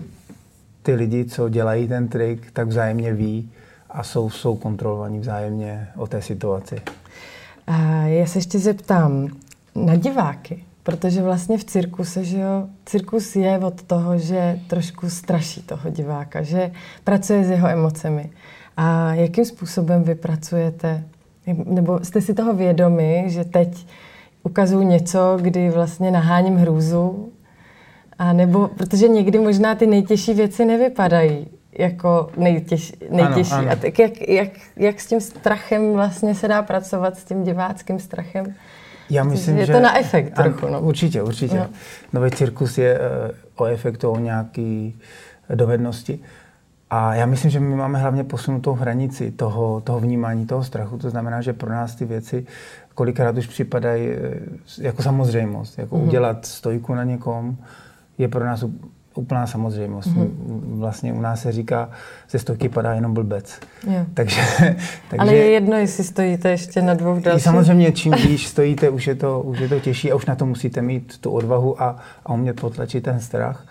ty 0.84 0.94
lidi, 0.94 1.26
co 1.26 1.50
dělají 1.50 1.88
ten 1.88 2.08
trik, 2.08 2.52
tak 2.52 2.68
vzájemně 2.68 3.14
ví 3.14 3.52
a 3.90 4.04
jsou, 4.04 4.30
jsou 4.30 4.56
kontrolovaní 4.56 5.20
vzájemně 5.20 5.88
o 5.96 6.08
té 6.08 6.22
situaci. 6.22 6.82
A 7.68 7.78
já 8.06 8.26
se 8.26 8.38
ještě 8.38 8.60
zeptám 8.60 9.28
na 9.76 9.96
diváky, 9.96 10.64
protože 10.84 11.22
vlastně 11.22 11.58
v 11.58 11.64
cirkuse, 11.64 12.24
že 12.24 12.40
jo, 12.40 12.68
cirkus 12.86 13.36
je 13.36 13.58
od 13.58 13.84
toho, 13.84 14.18
že 14.18 14.60
trošku 14.68 15.10
straší 15.10 15.62
toho 15.62 15.90
diváka, 15.90 16.42
že 16.42 16.72
pracuje 17.04 17.46
s 17.46 17.50
jeho 17.50 17.68
emocemi. 17.68 18.30
A 18.78 19.14
jakým 19.14 19.46
způsobem 19.46 20.04
vy 20.04 20.16
pracujete? 20.16 21.04
Nebo 21.66 22.00
jste 22.04 22.22
si 22.22 22.34
toho 22.34 22.54
vědomi, 22.54 23.24
že 23.28 23.44
teď 23.46 23.88
ukazuju 24.44 24.84
něco, 24.84 25.38
kdy 25.42 25.70
vlastně 25.70 26.12
naháním 26.12 26.58
hrůzu? 26.58 27.30
A 28.20 28.34
nebo, 28.34 28.68
protože 28.68 29.08
někdy 29.08 29.40
možná 29.40 29.76
ty 29.76 29.88
nejtěžší 29.88 30.34
věci 30.34 30.66
nevypadají 30.66 31.48
jako 31.78 32.30
nejtěž, 32.38 32.94
nejtěžší. 33.10 33.52
Ano, 33.52 33.62
ano. 33.62 33.72
A 33.72 33.76
tak 33.76 34.00
jak, 34.00 34.30
jak, 34.30 34.50
jak 34.76 35.02
s 35.02 35.08
tím 35.08 35.22
strachem 35.22 35.94
vlastně 35.94 36.36
se 36.36 36.48
dá 36.48 36.62
pracovat, 36.62 37.18
s 37.18 37.24
tím 37.24 37.44
diváckým 37.44 38.00
strachem? 38.00 38.46
Já 39.10 39.24
myslím, 39.24 39.58
je 39.58 39.66
že... 39.66 39.74
to 39.74 39.80
na 39.80 39.98
efekt 40.00 40.36
trochu, 40.36 40.68
no. 40.68 40.82
Určitě, 40.82 41.24
určitě. 41.24 41.58
No. 41.58 41.68
Nový 42.14 42.32
cirkus 42.32 42.78
je 42.78 43.00
uh, 43.00 43.06
o 43.56 43.66
efektu, 43.66 44.10
o 44.10 44.20
nějaký 44.20 45.00
dovednosti. 45.56 46.20
A 46.94 47.16
já 47.16 47.26
myslím, 47.26 47.52
že 47.52 47.60
my 47.60 47.76
máme 47.76 48.00
hlavně 48.00 48.24
posunutou 48.24 48.74
hranici 48.74 49.32
toho, 49.32 49.82
toho 49.82 50.00
vnímání, 50.00 50.46
toho 50.46 50.64
strachu. 50.64 50.98
To 50.98 51.10
znamená, 51.10 51.42
že 51.42 51.54
pro 51.54 51.70
nás 51.70 51.96
ty 51.96 52.06
věci 52.06 52.46
kolikrát 52.96 53.38
už 53.38 53.48
připadají 53.48 54.08
eh, 54.08 54.40
jako 54.82 55.04
samozřejmost. 55.04 55.78
Jako 55.78 55.96
mm-hmm. 55.96 56.08
udělat 56.08 56.46
stojku 56.46 56.94
na 56.94 57.04
někom 57.04 57.58
je 58.18 58.28
pro 58.28 58.46
nás 58.46 58.66
úplná 59.16 59.48
samozřejmost. 59.48 60.08
Mm-hmm. 60.08 60.30
Vlastně 60.80 61.14
u 61.14 61.22
nás 61.22 61.42
se 61.42 61.52
říká, 61.52 61.90
ze 62.30 62.40
stojky 62.40 62.70
padá 62.70 62.94
jenom 62.94 63.14
blbec. 63.14 63.60
Yeah. 63.88 64.08
Takže, 64.14 64.42
takže, 65.10 65.18
Ale 65.20 65.36
je 65.36 65.50
jedno, 65.50 65.78
jestli 65.78 66.04
stojíte 66.04 66.50
ještě 66.50 66.82
na 66.82 66.94
dvou 66.94 67.20
dalších. 67.20 67.44
Samozřejmě, 67.44 67.92
čím 67.92 68.14
výš 68.28 68.48
stojíte, 68.48 68.90
už 68.90 69.08
je, 69.08 69.16
to, 69.16 69.42
už 69.42 69.60
je 69.60 69.70
to 69.70 69.80
těžší 69.80 70.12
a 70.12 70.16
už 70.16 70.26
na 70.26 70.36
to 70.36 70.46
musíte 70.46 70.82
mít 70.82 71.18
tu 71.18 71.32
odvahu 71.32 71.82
a, 71.82 71.98
a 72.26 72.34
umět 72.34 72.62
potlačit 72.62 73.04
ten 73.04 73.20
strach. 73.20 73.66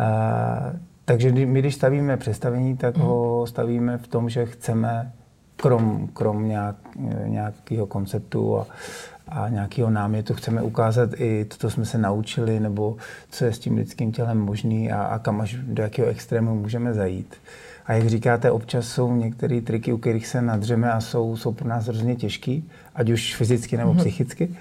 Uh, 0.00 0.89
takže 1.10 1.32
my, 1.32 1.60
když 1.60 1.74
stavíme 1.74 2.16
představení, 2.16 2.76
tak 2.76 2.96
mm. 2.96 3.02
ho 3.02 3.46
stavíme 3.46 3.98
v 3.98 4.08
tom, 4.08 4.30
že 4.30 4.46
chceme 4.46 5.12
krom, 5.56 6.08
krom 6.12 6.48
nějak, 6.48 6.76
nějakého 7.24 7.86
konceptu 7.86 8.58
a, 8.58 8.66
a 9.28 9.48
nějakého 9.48 9.90
námětu 9.90 10.34
chceme 10.34 10.62
ukázat 10.62 11.10
i 11.16 11.44
to, 11.44 11.56
co 11.56 11.70
jsme 11.70 11.84
se 11.84 11.98
naučili, 11.98 12.60
nebo 12.60 12.96
co 13.30 13.44
je 13.44 13.52
s 13.52 13.58
tím 13.58 13.76
lidským 13.76 14.12
tělem 14.12 14.38
možný 14.38 14.92
a, 14.92 15.02
a 15.02 15.18
kam 15.18 15.40
až 15.40 15.54
do 15.54 15.82
jakého 15.82 16.08
extrému 16.08 16.54
můžeme 16.54 16.94
zajít. 16.94 17.34
A 17.86 17.92
jak 17.92 18.06
říkáte, 18.06 18.50
občas 18.50 18.86
jsou 18.86 19.16
některé 19.16 19.60
triky, 19.60 19.92
u 19.92 19.98
kterých 19.98 20.26
se 20.26 20.42
nadřeme 20.42 20.92
a 20.92 21.00
jsou, 21.00 21.36
jsou 21.36 21.52
pro 21.52 21.68
nás 21.68 21.86
hrozně 21.86 22.16
těžký, 22.16 22.70
ať 22.94 23.10
už 23.10 23.36
fyzicky 23.36 23.76
nebo 23.76 23.92
mm 23.92 23.98
psychicky. 23.98 24.56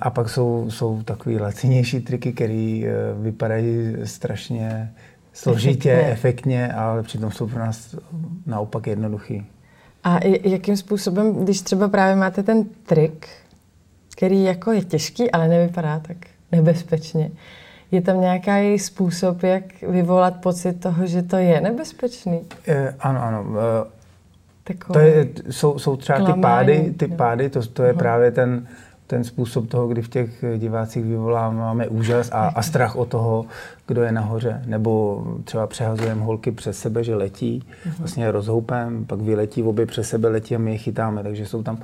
A 0.00 0.10
pak 0.10 0.28
jsou, 0.28 0.66
jsou 0.70 1.02
takové 1.02 1.40
lacinější 1.40 2.00
triky, 2.00 2.32
které 2.32 2.82
eh, 2.84 2.92
vypadají 3.22 3.96
strašně 4.04 4.92
složitě, 5.42 5.92
efektně. 5.92 6.12
efektně, 6.12 6.72
ale 6.72 7.02
přitom 7.02 7.30
jsou 7.30 7.46
pro 7.46 7.58
nás 7.58 7.94
naopak 8.46 8.86
jednoduchý. 8.86 9.46
A 10.04 10.18
jakým 10.44 10.76
způsobem, 10.76 11.34
když 11.34 11.60
třeba 11.60 11.88
právě 11.88 12.16
máte 12.16 12.42
ten 12.42 12.64
trik, 12.64 13.28
který 14.12 14.44
jako 14.44 14.72
je 14.72 14.84
těžký, 14.84 15.30
ale 15.30 15.48
nevypadá 15.48 15.98
tak 15.98 16.16
nebezpečně, 16.52 17.30
je 17.90 18.00
tam 18.00 18.20
nějaký 18.20 18.78
způsob, 18.78 19.42
jak 19.42 19.82
vyvolat 19.82 20.36
pocit 20.36 20.72
toho, 20.72 21.06
že 21.06 21.22
to 21.22 21.36
je 21.36 21.60
nebezpečný? 21.60 22.40
E, 22.68 22.94
ano, 23.00 23.22
ano. 23.22 23.46
E, 23.84 23.98
to 24.92 24.98
je, 24.98 25.28
jsou, 25.50 25.78
jsou 25.78 25.96
třeba 25.96 26.18
klamání, 26.18 26.34
ty 26.34 26.40
pády, 26.40 26.94
ty 26.96 27.08
pády 27.08 27.50
to, 27.50 27.66
to 27.66 27.82
je 27.82 27.90
Aha. 27.90 27.98
právě 27.98 28.30
ten 28.30 28.66
ten 29.08 29.24
způsob 29.24 29.68
toho, 29.68 29.88
kdy 29.88 30.02
v 30.02 30.08
těch 30.08 30.44
divácích 30.58 31.04
vyvoláváme 31.04 31.88
úžas 31.88 32.30
a, 32.32 32.48
a 32.48 32.62
strach 32.62 32.96
o 32.96 33.04
toho, 33.04 33.46
kdo 33.86 34.02
je 34.02 34.12
nahoře. 34.12 34.62
Nebo 34.66 35.24
třeba 35.44 35.66
přehazujeme 35.66 36.24
holky 36.24 36.52
přes 36.52 36.78
sebe, 36.78 37.04
že 37.04 37.14
letí, 37.14 37.64
uh-huh. 37.86 37.92
vlastně 37.98 38.30
rozhoupem, 38.30 39.04
pak 39.04 39.20
vyletí 39.20 39.62
obě 39.62 39.86
přes 39.86 40.08
sebe, 40.08 40.28
letí 40.28 40.54
a 40.56 40.58
my 40.58 40.72
je 40.72 40.78
chytáme. 40.78 41.22
Takže 41.22 41.46
jsou 41.46 41.62
tam 41.62 41.78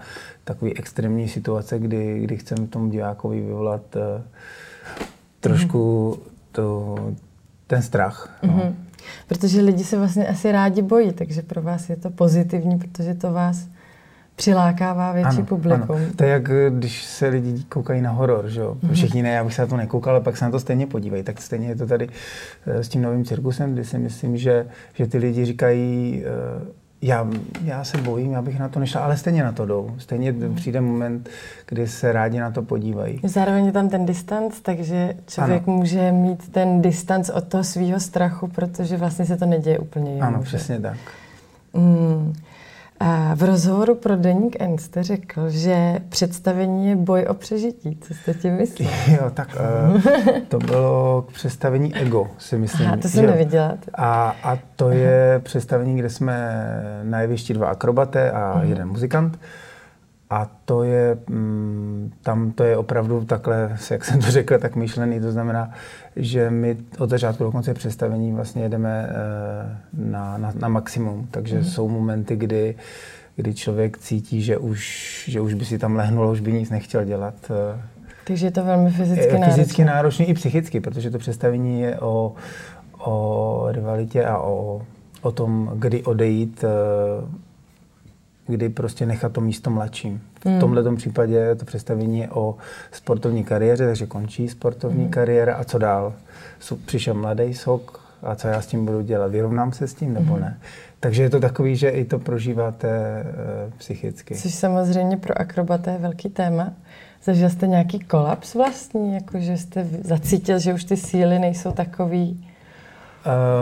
takové 0.44 0.70
extrémní 0.76 1.28
situace, 1.28 1.78
kdy, 1.78 2.20
kdy 2.20 2.36
chceme 2.36 2.66
tomu 2.66 2.90
divákovi 2.90 3.40
vyvolat 3.40 3.96
uh, 3.96 4.22
trošku 5.40 6.10
uh-huh. 6.10 6.30
to, 6.52 6.96
ten 7.66 7.82
strach. 7.82 8.38
No. 8.42 8.52
Uh-huh. 8.52 8.74
Protože 9.28 9.60
lidi 9.60 9.84
se 9.84 9.98
vlastně 9.98 10.28
asi 10.28 10.52
rádi 10.52 10.82
bojí, 10.82 11.12
takže 11.12 11.42
pro 11.42 11.62
vás 11.62 11.90
je 11.90 11.96
to 11.96 12.10
pozitivní, 12.10 12.78
protože 12.78 13.14
to 13.14 13.32
vás 13.32 13.66
přilákává 14.36 15.12
větší 15.12 15.36
ano, 15.36 15.46
publikum. 15.46 15.96
Ano. 15.96 16.06
To 16.16 16.24
je 16.24 16.30
jak 16.30 16.50
když 16.70 17.04
se 17.04 17.28
lidi 17.28 17.64
koukají 17.68 18.02
na 18.02 18.10
horor, 18.10 18.48
že 18.48 18.60
jo? 18.60 18.76
Mm-hmm. 18.82 18.92
Všichni 18.92 19.22
ne, 19.22 19.30
já 19.30 19.44
bych 19.44 19.54
se 19.54 19.62
na 19.62 19.68
to 19.68 19.76
nekoukal, 19.76 20.10
ale 20.14 20.20
pak 20.20 20.36
se 20.36 20.44
na 20.44 20.50
to 20.50 20.60
stejně 20.60 20.86
podívají. 20.86 21.22
Tak 21.22 21.42
stejně 21.42 21.68
je 21.68 21.76
to 21.76 21.86
tady 21.86 22.08
eh, 22.66 22.84
s 22.84 22.88
tím 22.88 23.02
novým 23.02 23.24
cirkusem, 23.24 23.72
kdy 23.72 23.84
si 23.84 23.98
myslím, 23.98 24.36
že, 24.36 24.66
že 24.94 25.06
ty 25.06 25.18
lidi 25.18 25.44
říkají, 25.44 26.22
eh, 26.26 26.84
já, 27.02 27.28
já 27.64 27.84
se 27.84 27.98
bojím, 27.98 28.32
já 28.32 28.42
bych 28.42 28.58
na 28.58 28.68
to 28.68 28.80
nešla, 28.80 29.00
ale 29.00 29.16
stejně 29.16 29.44
na 29.44 29.52
to 29.52 29.66
jdou. 29.66 29.94
Stejně 29.98 30.32
mm. 30.32 30.54
přijde 30.54 30.80
moment, 30.80 31.28
kdy 31.66 31.88
se 31.88 32.12
rádi 32.12 32.38
na 32.38 32.50
to 32.50 32.62
podívají. 32.62 33.20
Zároveň 33.24 33.66
je 33.66 33.72
tam 33.72 33.88
ten 33.88 34.06
distanc, 34.06 34.60
takže 34.60 35.14
člověk 35.26 35.62
ano. 35.68 35.76
může 35.76 36.12
mít 36.12 36.52
ten 36.52 36.82
distanc 36.82 37.28
od 37.28 37.44
toho 37.44 37.64
svého 37.64 38.00
strachu, 38.00 38.48
protože 38.48 38.96
vlastně 38.96 39.26
se 39.26 39.36
to 39.36 39.46
neděje 39.46 39.78
úplně 39.78 40.14
jinak. 40.14 40.28
Ano, 40.28 40.42
přesně 40.42 40.80
tak. 40.80 40.96
Mm. 41.74 42.32
A 43.06 43.34
v 43.34 43.42
rozhovoru 43.42 43.94
pro 43.94 44.16
Deník 44.16 44.56
N 44.61 44.78
jste 44.78 45.02
řekl, 45.02 45.50
že 45.50 45.99
představení 46.08 46.88
je 46.88 46.96
boj 46.96 47.26
o 47.28 47.34
přežití. 47.34 47.99
Co 48.00 48.14
jste 48.14 48.34
tím 48.34 48.56
myslel? 48.56 48.88
Jo, 49.08 49.30
tak 49.34 49.56
uh, 49.94 50.00
to 50.49 50.58
bylo 50.58 51.23
k 51.23 51.32
představení 51.32 51.96
Ego, 51.96 52.28
si 52.38 52.58
myslím. 52.58 52.87
Aha, 52.87 52.96
to 52.96 53.08
jsem 53.08 53.20
že... 53.20 53.30
neviděla. 53.30 53.75
A, 53.94 54.37
a 54.42 54.58
to 54.76 54.90
je 54.90 55.40
představení, 55.44 55.96
kde 55.96 56.11
jsme 56.11 56.54
na 57.02 57.20
jevišti 57.20 57.54
dva 57.54 57.68
akrobaté 57.68 58.30
a 58.30 58.50
Aha. 58.50 58.62
jeden 58.62 58.88
muzikant. 58.88 59.38
A 60.30 60.50
to 60.64 60.82
je, 60.82 61.18
mm, 61.28 62.12
tam 62.22 62.52
to 62.52 62.64
je 62.64 62.76
opravdu 62.76 63.24
takhle, 63.24 63.76
jak 63.90 64.04
jsem 64.04 64.20
to 64.20 64.30
řekl, 64.30 64.58
tak 64.58 64.76
myšlený. 64.76 65.20
To 65.20 65.32
znamená, 65.32 65.70
že 66.16 66.50
my 66.50 66.76
od 66.98 67.10
začátku 67.10 67.44
do 67.44 67.52
konce 67.52 67.74
představení 67.74 68.32
vlastně 68.32 68.62
jedeme 68.62 69.08
eh, 69.08 69.76
na, 69.92 70.38
na, 70.38 70.52
na 70.58 70.68
maximum. 70.68 71.28
Takže 71.30 71.58
mm. 71.58 71.64
jsou 71.64 71.88
momenty, 71.88 72.36
kdy, 72.36 72.74
kdy 73.36 73.54
člověk 73.54 73.98
cítí, 73.98 74.42
že 74.42 74.58
už, 74.58 75.24
že 75.28 75.40
už 75.40 75.54
by 75.54 75.64
si 75.64 75.78
tam 75.78 75.96
lehnul, 75.96 76.30
už 76.30 76.40
by 76.40 76.52
nic 76.52 76.70
nechtěl 76.70 77.04
dělat. 77.04 77.34
Eh. 77.50 77.80
Takže 78.26 78.46
je 78.46 78.50
to 78.50 78.64
velmi 78.64 78.90
fyzicky 78.90 79.32
náročné. 79.32 79.54
Fyzicky 79.54 79.84
náročný 79.84 80.28
i 80.28 80.34
psychicky, 80.34 80.80
protože 80.80 81.10
to 81.10 81.18
představení 81.18 81.80
je 81.80 82.00
o, 82.00 82.34
o 82.98 83.66
rivalitě 83.70 84.24
a 84.24 84.38
o, 84.38 84.82
o 85.22 85.32
tom, 85.32 85.72
kdy 85.74 86.02
odejít 86.02 86.64
eh, 86.64 87.43
kdy 88.46 88.68
prostě 88.68 89.06
nechat 89.06 89.32
to 89.32 89.40
místo 89.40 89.70
mladším. 89.70 90.20
V 90.40 90.46
hmm. 90.46 90.60
tomhle 90.60 90.96
případě 90.96 91.54
to 91.54 91.64
představení 91.64 92.18
je 92.18 92.30
o 92.30 92.56
sportovní 92.92 93.44
kariéře, 93.44 93.86
takže 93.86 94.06
končí 94.06 94.48
sportovní 94.48 95.02
hmm. 95.02 95.10
kariéra 95.10 95.54
a 95.54 95.64
co 95.64 95.78
dál? 95.78 96.12
Přišel 96.86 97.14
mladý 97.14 97.54
sok 97.54 98.00
a 98.22 98.34
co 98.34 98.48
já 98.48 98.60
s 98.60 98.66
tím 98.66 98.86
budu 98.86 99.00
dělat? 99.02 99.30
Vyrovnám 99.30 99.72
se 99.72 99.88
s 99.88 99.94
tím 99.94 100.14
nebo 100.14 100.32
hmm. 100.32 100.42
ne? 100.42 100.58
Takže 101.00 101.22
je 101.22 101.30
to 101.30 101.40
takový, 101.40 101.76
že 101.76 101.88
i 101.88 102.04
to 102.04 102.18
prožíváte 102.18 102.88
e, 102.88 103.24
psychicky. 103.78 104.34
Což 104.34 104.54
samozřejmě 104.54 105.16
pro 105.16 105.40
akrobata 105.40 105.92
je 105.92 105.98
velký 105.98 106.28
téma. 106.28 106.72
Zažil 107.24 107.50
jste 107.50 107.66
nějaký 107.66 107.98
kolaps 107.98 108.54
vlastní, 108.54 109.14
jako 109.14 109.38
že 109.40 109.56
jste 109.56 109.88
zacítil, 110.04 110.58
že 110.58 110.74
už 110.74 110.84
ty 110.84 110.96
síly 110.96 111.38
nejsou 111.38 111.72
takový 111.72 112.46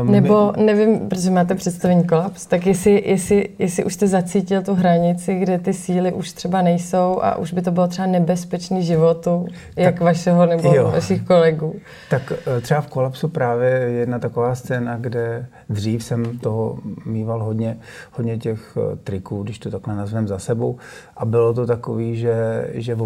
Um, 0.02 0.10
Nebo 0.12 0.52
nevím, 0.56 1.08
protože 1.08 1.30
máte 1.30 1.54
představení 1.54 2.04
kolaps, 2.04 2.46
tak 2.46 2.66
jestli, 2.66 3.02
jestli, 3.06 3.48
jestli 3.58 3.84
už 3.84 3.94
jste 3.94 4.08
zacítil 4.08 4.62
tu 4.62 4.74
hranici, 4.74 5.34
kde 5.34 5.58
ty 5.58 5.72
síly 5.72 6.12
už 6.12 6.32
třeba 6.32 6.62
nejsou 6.62 7.18
a 7.22 7.36
už 7.36 7.52
by 7.52 7.62
to 7.62 7.70
bylo 7.70 7.88
třeba 7.88 8.06
nebezpečný 8.06 8.82
životu, 8.82 9.46
jak 9.76 9.94
tak, 9.94 10.02
vašeho 10.02 10.46
nebo 10.46 10.74
jo. 10.74 10.90
vašich 10.90 11.22
kolegů. 11.22 11.74
Tak 12.10 12.32
eh, 12.46 12.60
třeba 12.60 12.80
v 12.80 12.86
kolapsu 12.86 13.28
právě 13.28 13.70
jedna 13.70 14.18
taková 14.18 14.54
scéna, 14.54 14.96
kde 14.96 15.46
dřív 15.68 16.04
jsem 16.04 16.38
toho 16.38 16.78
mýval 17.06 17.44
hodně, 17.44 17.78
hodně 18.12 18.38
těch 18.38 18.76
eh, 18.76 18.96
triků, 18.96 19.42
když 19.42 19.58
to 19.58 19.70
takhle 19.70 19.96
nazvem 19.96 20.28
za 20.28 20.38
sebou. 20.38 20.76
A 21.16 21.24
bylo 21.24 21.54
to 21.54 21.66
takový, 21.66 22.16
že, 22.16 22.66
že 22.72 22.96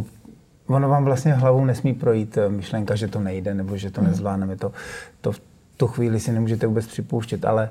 ono 0.66 0.88
vám 0.88 1.04
vlastně 1.04 1.32
hlavou 1.32 1.64
nesmí 1.64 1.94
projít 1.94 2.38
eh, 2.38 2.48
myšlenka, 2.48 2.96
že 2.96 3.08
to 3.08 3.20
nejde 3.20 3.54
nebo 3.54 3.76
že 3.76 3.90
to 3.90 4.00
mhm. 4.00 4.10
nezvládneme. 4.10 4.56
To, 4.56 4.72
to 5.20 5.32
tu 5.76 5.86
chvíli 5.86 6.20
si 6.20 6.32
nemůžete 6.32 6.66
vůbec 6.66 6.86
připouštět, 6.86 7.44
ale, 7.44 7.68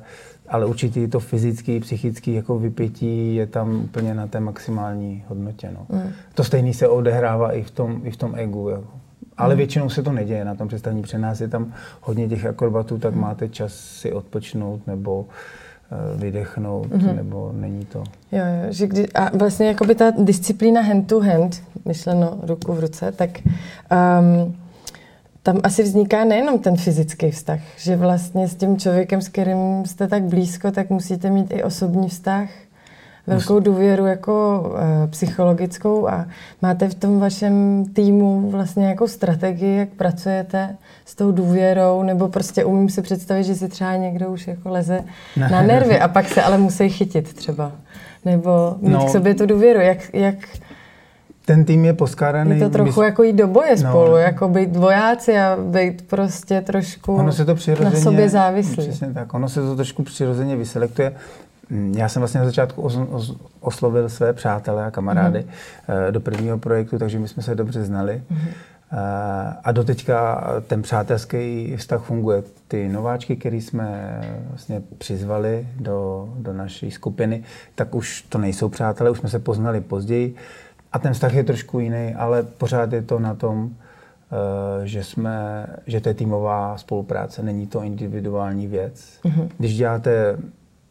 ale 0.50 0.66
určitě 0.66 1.08
to 1.08 1.20
fyzické, 1.20 1.80
psychické 1.80 2.32
jako 2.32 2.60
vypětí 2.60 3.36
je 3.36 3.48
tam 3.48 3.76
úplně 3.76 4.14
na 4.14 4.28
té 4.28 4.40
maximální 4.40 5.24
hodnotě. 5.28 5.70
No. 5.74 5.86
Mm. 5.90 6.12
To 6.34 6.44
stejné 6.44 6.74
se 6.74 6.88
odehrává 6.88 7.52
i 7.52 7.64
v 7.64 7.72
tom, 7.72 8.02
i 8.04 8.12
v 8.12 8.18
tom 8.18 8.34
egu. 8.36 8.70
Jako. 8.70 8.88
Ale 9.38 9.54
mm. 9.54 9.58
většinou 9.58 9.90
se 9.90 10.04
to 10.04 10.12
neděje 10.12 10.46
na 10.46 10.56
tom 10.56 10.68
představení. 10.68 11.02
Při 11.02 11.18
nás 11.18 11.42
je 11.42 11.48
tam 11.48 11.74
hodně 12.02 12.28
těch 12.28 12.46
akrobatů, 12.46 12.98
tak 12.98 13.16
mm. 13.16 13.22
máte 13.22 13.50
čas 13.50 13.74
si 13.74 14.14
odpočnout 14.14 14.88
nebo 14.88 15.20
uh, 15.20 16.22
vydechnout, 16.22 16.88
mm-hmm. 16.88 17.16
nebo 17.16 17.52
není 17.56 17.86
to. 17.86 18.04
Jo, 18.32 18.44
jo, 18.46 18.66
že 18.70 18.88
kdy, 18.88 19.08
a 19.14 19.38
vlastně 19.38 19.68
jakoby 19.68 19.96
ta 19.96 20.12
disciplína 20.18 20.82
hand 20.82 21.08
to 21.08 21.20
hand, 21.20 21.64
myšleno 21.86 22.40
ruku 22.42 22.74
v 22.74 22.80
ruce, 22.80 23.12
tak 23.12 23.30
um, 23.40 24.56
tam 25.46 25.60
asi 25.64 25.84
vzniká 25.84 26.26
nejenom 26.26 26.60
ten 26.60 26.78
fyzický 26.78 27.32
vztah, 27.32 27.60
že 27.78 27.96
vlastně 27.96 28.48
s 28.48 28.56
tím 28.56 28.78
člověkem, 28.78 29.22
s 29.22 29.28
kterým 29.28 29.86
jste 29.86 30.08
tak 30.08 30.24
blízko, 30.24 30.72
tak 30.72 30.90
musíte 30.90 31.30
mít 31.30 31.54
i 31.54 31.64
osobní 31.64 32.10
vztah, 32.10 32.50
velkou 33.28 33.60
důvěru 33.60 34.06
jako 34.06 34.64
e, 35.04 35.08
psychologickou 35.08 36.08
a 36.08 36.26
máte 36.62 36.90
v 36.90 36.96
tom 36.96 37.20
vašem 37.20 37.86
týmu 37.94 38.50
vlastně 38.50 38.88
jako 38.88 39.08
strategii, 39.08 39.78
jak 39.78 39.90
pracujete 39.90 40.76
s 41.06 41.16
tou 41.16 41.32
důvěrou, 41.32 42.04
nebo 42.04 42.28
prostě 42.28 42.66
umím 42.66 42.90
si 42.90 43.02
představit, 43.02 43.44
že 43.44 43.56
si 43.56 43.68
třeba 43.68 43.96
někdo 43.96 44.30
už 44.30 44.48
jako 44.48 44.70
leze 44.70 45.04
ne. 45.38 45.50
na 45.50 45.62
nervy 45.62 46.00
a 46.00 46.08
pak 46.08 46.30
se 46.30 46.42
ale 46.42 46.58
musí 46.58 46.90
chytit 46.90 47.34
třeba. 47.34 47.72
Nebo 48.26 48.76
mít 48.82 48.92
no, 48.92 49.06
k 49.06 49.10
sobě 49.10 49.36
tu 49.36 49.46
důvěru. 49.46 49.80
Jak, 49.80 50.14
jak 50.14 50.36
ten 51.46 51.66
tým 51.66 51.86
je 51.86 51.94
poskládaný... 51.94 52.60
Je 52.60 52.64
to 52.64 52.70
trochu 52.70 53.00
my... 53.00 53.06
jako 53.06 53.24
jít 53.24 53.34
do 53.34 53.48
boje 53.48 53.72
no. 53.72 53.90
spolu, 53.90 54.16
jako 54.16 54.50
být 54.50 54.76
vojáci 54.76 55.38
a 55.38 55.58
být 55.62 56.08
prostě 56.08 56.62
trošku 56.62 57.16
ono 57.16 57.32
se 57.32 57.46
to 57.46 57.56
na 57.84 57.92
sobě 57.92 58.30
závislý. 58.30 58.84
Přesně 58.84 59.14
tak, 59.14 59.34
ono 59.34 59.50
se 59.50 59.62
to 59.62 59.76
trošku 59.76 60.04
přirozeně 60.04 60.56
vyselektuje. 60.56 61.14
Mm, 61.70 61.94
já 61.98 62.10
jsem 62.10 62.20
vlastně 62.20 62.40
na 62.40 62.46
začátku 62.46 62.90
oslovil 63.60 64.10
své 64.10 64.34
přátelé 64.34 64.86
a 64.86 64.92
kamarády 64.92 65.40
mm-hmm. 65.40 66.12
do 66.12 66.20
prvního 66.20 66.58
projektu, 66.58 67.00
takže 67.00 67.20
my 67.20 67.28
jsme 67.28 67.44
se 67.44 67.56
dobře 67.56 67.84
znali. 67.84 68.24
Mm-hmm. 68.32 68.50
A 69.64 69.72
doteďka 69.72 70.48
ten 70.68 70.82
přátelský 70.82 71.74
vztah 71.78 72.04
funguje. 72.04 72.44
Ty 72.68 72.90
nováčky, 72.90 73.36
které 73.36 73.56
jsme 73.56 74.22
vlastně 74.50 74.82
přizvali 74.98 75.68
do, 75.80 76.30
do 76.38 76.54
naší 76.54 76.92
skupiny, 76.92 77.44
tak 77.76 77.96
už 77.96 78.22
to 78.22 78.38
nejsou 78.38 78.70
přátelé, 78.70 79.10
už 79.10 79.20
jsme 79.20 79.30
se 79.30 79.40
poznali 79.40 79.82
později. 79.82 80.36
A 80.96 81.00
ten 81.00 81.14
vztah 81.14 81.34
je 81.34 81.44
trošku 81.44 81.80
jiný, 81.80 82.16
ale 82.16 82.44
pořád 82.44 82.94
je 82.94 83.02
to 83.02 83.20
na 83.20 83.36
tom, 83.36 83.70
eh, 83.72 84.88
že, 84.88 85.04
jsme, 85.04 85.68
že 85.88 86.02
to 86.02 86.10
je 86.10 86.16
týmová 86.16 86.78
spolupráce, 86.78 87.44
není 87.44 87.68
to 87.68 87.82
individuální 87.82 88.68
věc. 88.68 89.20
Mm-hmm. 89.24 89.50
Když 89.58 89.78
děláte 89.78 90.38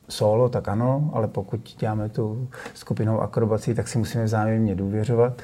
solo, 0.09 0.49
tak 0.49 0.69
ano, 0.69 1.11
ale 1.15 1.29
pokud 1.29 1.77
děláme 1.79 2.09
tu 2.09 2.49
skupinou 2.75 3.21
akrobací, 3.21 3.75
tak 3.75 3.89
si 3.89 3.99
musíme 3.99 4.25
vzájemně 4.25 4.75
důvěřovat 4.75 5.43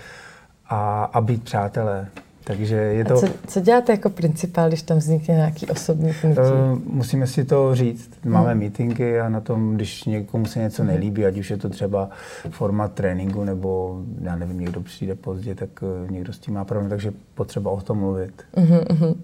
a, 0.66 1.04
a 1.04 1.20
být 1.20 1.44
přátelé. 1.44 2.06
Takže 2.44 2.76
je 2.76 3.04
to... 3.04 3.14
A 3.14 3.16
co, 3.16 3.26
co 3.46 3.60
děláte 3.60 3.92
jako 3.92 4.10
principál, 4.10 4.68
když 4.68 4.82
tam 4.82 4.98
vznikne 4.98 5.34
nějaký 5.34 5.66
osobní 5.66 6.12
funkce? 6.12 6.42
Uh, 6.42 6.78
musíme 6.84 7.26
si 7.26 7.44
to 7.44 7.74
říct. 7.74 8.10
Máme 8.24 8.50
hmm. 8.50 8.58
meetingy 8.58 9.20
a 9.20 9.28
na 9.28 9.40
tom, 9.40 9.74
když 9.74 10.04
někomu 10.04 10.44
se 10.46 10.58
něco 10.58 10.82
hmm. 10.82 10.92
nelíbí, 10.92 11.26
ať 11.26 11.38
už 11.38 11.50
je 11.50 11.56
to 11.56 11.68
třeba 11.68 12.10
format 12.50 12.92
tréninku, 12.92 13.44
nebo 13.44 14.00
já 14.20 14.36
nevím, 14.36 14.60
někdo 14.60 14.80
přijde 14.80 15.14
pozdě, 15.14 15.54
tak 15.54 15.68
uh, 15.82 16.10
někdo 16.10 16.32
s 16.32 16.38
tím 16.38 16.54
má 16.54 16.64
problém, 16.64 16.90
takže 16.90 17.12
potřeba 17.34 17.70
o 17.70 17.80
tom 17.80 17.98
mluvit. 17.98 18.42
Uh-huh, 18.56 19.14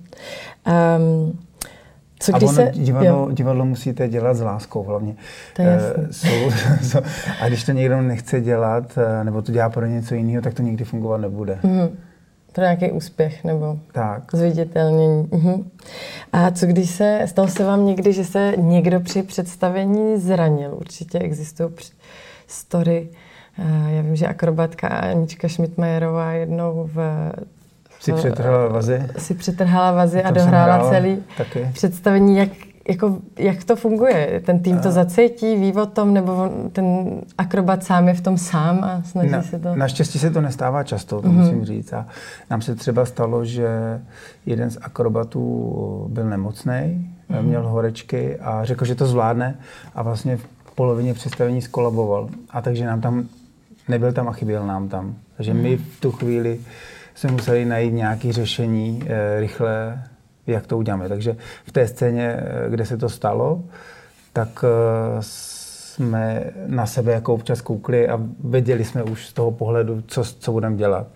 Um, 0.66 1.38
co 2.18 2.34
a 2.34 2.36
ono, 2.36 2.52
se... 2.52 2.72
divadlo, 2.74 3.32
divadlo 3.32 3.64
musíte 3.64 4.08
dělat 4.08 4.34
s 4.34 4.40
láskou 4.40 4.82
hlavně. 4.82 5.16
To 5.56 5.62
je 5.62 5.68
jasný. 5.68 6.04
jsou, 6.10 6.50
jsou, 6.82 6.98
a 7.40 7.48
když 7.48 7.64
to 7.64 7.72
někdo 7.72 8.02
nechce 8.02 8.40
dělat, 8.40 8.98
nebo 9.22 9.42
to 9.42 9.52
dělá 9.52 9.70
pro 9.70 9.86
něco 9.86 10.14
jiného, 10.14 10.42
tak 10.42 10.54
to 10.54 10.62
nikdy 10.62 10.84
fungovat 10.84 11.18
nebude. 11.18 11.58
Uh-huh 11.62 11.90
pro 12.56 12.64
nějaký 12.64 12.90
úspěch 12.90 13.44
nebo 13.44 13.78
tak. 13.92 14.22
zviditelnění. 14.32 15.28
Mhm. 15.32 15.70
A 16.32 16.50
co 16.50 16.66
když 16.66 16.90
se, 16.90 17.22
stalo 17.26 17.48
se 17.48 17.64
vám 17.64 17.86
někdy, 17.86 18.12
že 18.12 18.24
se 18.24 18.54
někdo 18.56 19.00
při 19.00 19.22
představení 19.22 20.20
zranil? 20.20 20.74
Určitě 20.80 21.18
existují 21.18 21.70
story 22.46 23.08
já 23.88 24.02
vím, 24.02 24.16
že 24.16 24.26
akrobatka 24.26 24.88
Anička 24.88 25.48
Schmidtmajerová 25.48 26.32
jednou 26.32 26.90
v 26.94 27.30
si 28.00 28.12
přetrhala 28.12 28.68
vazy? 28.68 29.02
Si 29.18 29.34
přetrhala 29.34 29.92
vazy 29.92 30.22
a 30.22 30.30
dohrála 30.30 30.90
celý 30.90 31.24
taky. 31.36 31.70
představení. 31.72 32.36
Jak, 32.36 32.48
jako, 32.88 33.18
jak 33.38 33.64
to 33.64 33.76
funguje? 33.76 34.42
Ten 34.46 34.58
tým 34.58 34.78
to 34.78 34.92
zacítí, 34.92 35.56
ví 35.56 35.72
o 35.72 35.86
tom, 35.86 36.14
nebo 36.14 36.50
ten 36.72 37.06
akrobat 37.38 37.84
sám 37.84 38.08
je 38.08 38.14
v 38.14 38.20
tom 38.20 38.38
sám 38.38 38.84
a 38.84 39.02
snaží 39.02 39.30
Na, 39.30 39.42
se 39.42 39.58
to? 39.58 39.76
Naštěstí 39.76 40.18
se 40.18 40.30
to 40.30 40.40
nestává 40.40 40.82
často, 40.82 41.22
to 41.22 41.28
mm-hmm. 41.28 41.32
musím 41.32 41.64
říct. 41.64 41.92
A 41.92 42.06
nám 42.50 42.62
se 42.62 42.74
třeba 42.74 43.04
stalo, 43.04 43.44
že 43.44 43.68
jeden 44.46 44.70
z 44.70 44.78
akrobatů 44.82 46.06
byl 46.08 46.24
nemocný, 46.24 46.72
mm-hmm. 46.72 47.42
měl 47.42 47.68
horečky 47.68 48.36
a 48.36 48.64
řekl, 48.64 48.84
že 48.84 48.94
to 48.94 49.06
zvládne 49.06 49.58
a 49.94 50.02
vlastně 50.02 50.36
v 50.36 50.46
polovině 50.74 51.14
představení 51.14 51.62
skolaboval. 51.62 52.28
A 52.50 52.62
takže 52.62 52.86
nám 52.86 53.00
tam, 53.00 53.28
nebyl 53.88 54.12
tam 54.12 54.28
a 54.28 54.32
chyběl 54.32 54.66
nám 54.66 54.88
tam. 54.88 55.14
Takže 55.36 55.54
my 55.54 55.76
v 55.76 56.00
tu 56.00 56.12
chvíli 56.12 56.60
jsme 57.14 57.32
museli 57.32 57.64
najít 57.64 57.92
nějaké 57.92 58.32
řešení 58.32 59.02
e, 59.06 59.40
rychle, 59.40 60.02
jak 60.46 60.66
to 60.66 60.78
uděláme. 60.78 61.08
Takže 61.08 61.36
v 61.64 61.72
té 61.72 61.88
scéně, 61.88 62.36
eh, 62.38 62.70
kde 62.70 62.86
se 62.86 62.96
to 62.96 63.08
stalo, 63.08 63.62
tak 64.36 64.64
e, 64.64 64.68
jsme 65.20 66.44
na 66.66 66.86
sebe 66.86 67.12
jako 67.12 67.34
občas 67.34 67.60
koukli 67.60 68.08
a 68.08 68.20
věděli 68.44 68.84
jsme 68.84 69.02
už 69.02 69.26
z 69.26 69.32
toho 69.32 69.50
pohledu, 69.50 70.02
co, 70.06 70.24
co 70.24 70.52
budeme 70.52 70.76
dělat. 70.76 71.06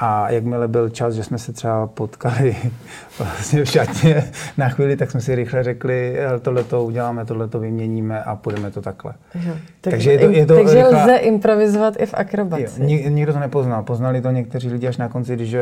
A 0.00 0.30
jakmile 0.30 0.68
byl 0.68 0.88
čas, 0.88 1.14
že 1.14 1.24
jsme 1.24 1.38
se 1.38 1.52
třeba 1.52 1.86
potkali 1.86 2.56
vlastně 3.18 3.64
v 3.64 3.68
šatně 3.68 4.24
na 4.58 4.68
chvíli, 4.68 4.96
tak 4.96 5.10
jsme 5.10 5.20
si 5.20 5.34
rychle 5.34 5.62
řekli, 5.62 6.16
tohle 6.42 6.64
to 6.64 6.84
uděláme, 6.84 7.24
tohle 7.24 7.48
to 7.48 7.60
vyměníme 7.60 8.22
a 8.22 8.36
půjdeme 8.36 8.70
to 8.70 8.82
takhle. 8.82 9.14
Jo, 9.34 9.52
tak, 9.80 9.90
takže 9.90 10.12
je 10.12 10.18
to, 10.18 10.30
je 10.30 10.46
to 10.46 10.54
takže 10.54 10.74
rychlá... 10.74 11.04
lze 11.04 11.16
improvizovat 11.16 11.94
i 11.98 12.06
v 12.06 12.14
akrobaci. 12.14 12.62
Jo, 12.82 12.86
nik, 12.86 13.06
nikdo 13.06 13.32
to 13.32 13.38
nepoznal. 13.38 13.82
Poznali 13.82 14.20
to 14.20 14.30
někteří 14.30 14.68
lidi 14.68 14.88
až 14.88 14.96
na 14.96 15.08
konci, 15.08 15.34
když, 15.34 15.56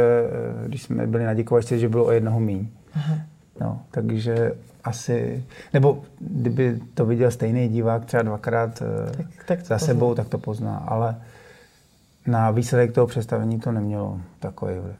když 0.66 0.83
jsme 0.83 1.07
byli 1.07 1.25
na 1.25 1.35
děkovačce, 1.35 1.78
že 1.78 1.88
bylo 1.88 2.04
o 2.04 2.11
jednoho 2.11 2.40
míň. 2.40 2.68
Aha. 2.95 3.14
No, 3.61 3.80
takže 3.90 4.52
asi, 4.85 5.45
nebo 5.75 6.02
kdyby 6.21 6.78
to 6.95 7.07
viděl 7.07 7.30
stejný 7.30 7.68
divák 7.68 8.04
třeba 8.04 8.23
dvakrát 8.23 8.83
tak, 9.16 9.26
tak 9.47 9.59
za 9.59 9.75
pozná. 9.75 9.78
sebou, 9.78 10.14
tak 10.14 10.28
to 10.28 10.38
pozná. 10.38 10.76
Ale 10.76 11.16
na 12.29 12.51
výsledek 12.51 12.93
toho 12.93 13.07
představení 13.07 13.61
to 13.61 13.73
nemělo 13.73 14.21
takový 14.39 14.75
vliv. 14.79 14.97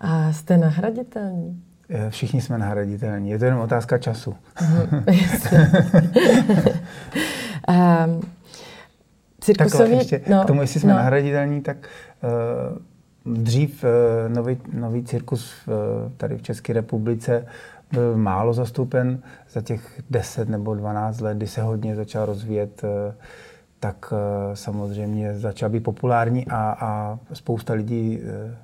A 0.00 0.32
jste 0.32 0.56
nahraditelní? 0.56 1.62
Eh, 1.88 2.10
všichni 2.10 2.40
jsme 2.40 2.58
nahraditelní. 2.58 3.30
Je 3.30 3.38
to 3.38 3.44
jenom 3.44 3.60
otázka 3.60 3.98
času. 3.98 4.36
um, 7.68 8.20
cirkusový... 9.40 9.78
Takhle, 9.78 9.96
ještě 9.96 10.20
no, 10.30 10.42
k 10.42 10.46
tomu, 10.46 10.60
jestli 10.60 10.80
jsme 10.80 10.92
no. 10.92 10.98
nahraditelní, 10.98 11.60
tak 11.60 11.76
uh, 13.26 13.34
dřív 13.42 13.84
uh, 13.84 14.34
nový, 14.34 14.58
nový 14.72 15.04
cirkus 15.04 15.54
uh, 15.66 15.74
tady 16.16 16.36
v 16.36 16.42
České 16.42 16.72
republice 16.72 17.46
byl 17.92 18.16
málo 18.16 18.54
zastoupen 18.54 19.22
za 19.50 19.60
těch 19.60 20.02
10 20.10 20.48
nebo 20.48 20.74
12 20.74 21.20
let, 21.20 21.36
kdy 21.36 21.46
se 21.46 21.62
hodně 21.62 21.96
začal 21.96 22.26
rozvíjet 22.26 22.82
uh, 22.84 22.90
tak 23.80 24.12
eh, 24.12 24.56
samozřejmě 24.56 25.38
začal 25.38 25.70
být 25.70 25.80
populární 25.80 26.46
a, 26.46 26.76
a 26.80 27.18
spousta 27.32 27.72
lidí 27.72 28.20
eh, 28.22 28.56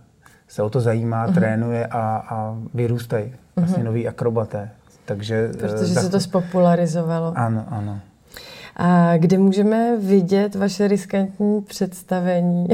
se 0.48 0.62
o 0.62 0.70
to 0.70 0.80
zajímá, 0.80 1.26
uh-huh. 1.26 1.34
trénuje 1.34 1.86
a, 1.86 2.24
a 2.28 2.56
vyrůstají. 2.74 3.34
Vlastně 3.56 3.82
uh-huh. 3.82 3.86
noví 3.86 4.08
akrobaté. 4.08 4.70
Takže, 5.04 5.50
eh, 5.54 5.56
Protože 5.56 5.94
tak, 5.94 6.04
se 6.04 6.10
to 6.10 6.20
spopularizovalo. 6.20 7.32
Ano, 7.36 7.64
ano. 7.68 8.00
A 8.76 9.16
kde 9.16 9.38
můžeme 9.38 9.96
vidět 9.96 10.54
vaše 10.54 10.88
riskantní 10.88 11.62
představení? 11.62 12.68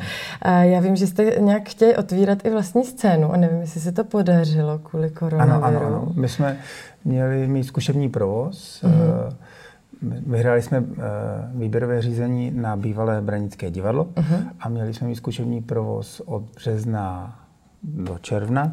Já 0.62 0.80
vím, 0.80 0.96
že 0.96 1.06
jste 1.06 1.24
nějak 1.24 1.68
chtěli 1.68 1.96
otvírat 1.96 2.46
i 2.46 2.50
vlastní 2.50 2.84
scénu 2.84 3.32
a 3.32 3.36
nevím, 3.36 3.60
jestli 3.60 3.80
se 3.80 3.92
to 3.92 4.04
podařilo 4.04 4.78
kvůli 4.78 5.10
koronaviru. 5.10 5.64
Ano, 5.64 5.80
ano, 5.80 5.86
ano. 5.86 6.12
My 6.14 6.28
jsme 6.28 6.58
měli 7.04 7.46
mít 7.48 7.64
zkušební 7.64 8.08
provoz. 8.08 8.82
Uh-huh 8.84 9.34
Vyhráli 10.26 10.62
jsme 10.62 10.80
uh, 10.80 10.86
výběrové 11.54 12.02
řízení 12.02 12.50
na 12.50 12.76
bývalé 12.76 13.20
Branické 13.20 13.70
divadlo 13.70 14.04
uh-huh. 14.04 14.48
a 14.60 14.68
měli 14.68 14.94
jsme 14.94 15.08
mít 15.08 15.16
zkušební 15.16 15.62
provoz 15.62 16.20
od 16.20 16.42
března 16.42 17.38
do 17.82 18.18
června. 18.18 18.72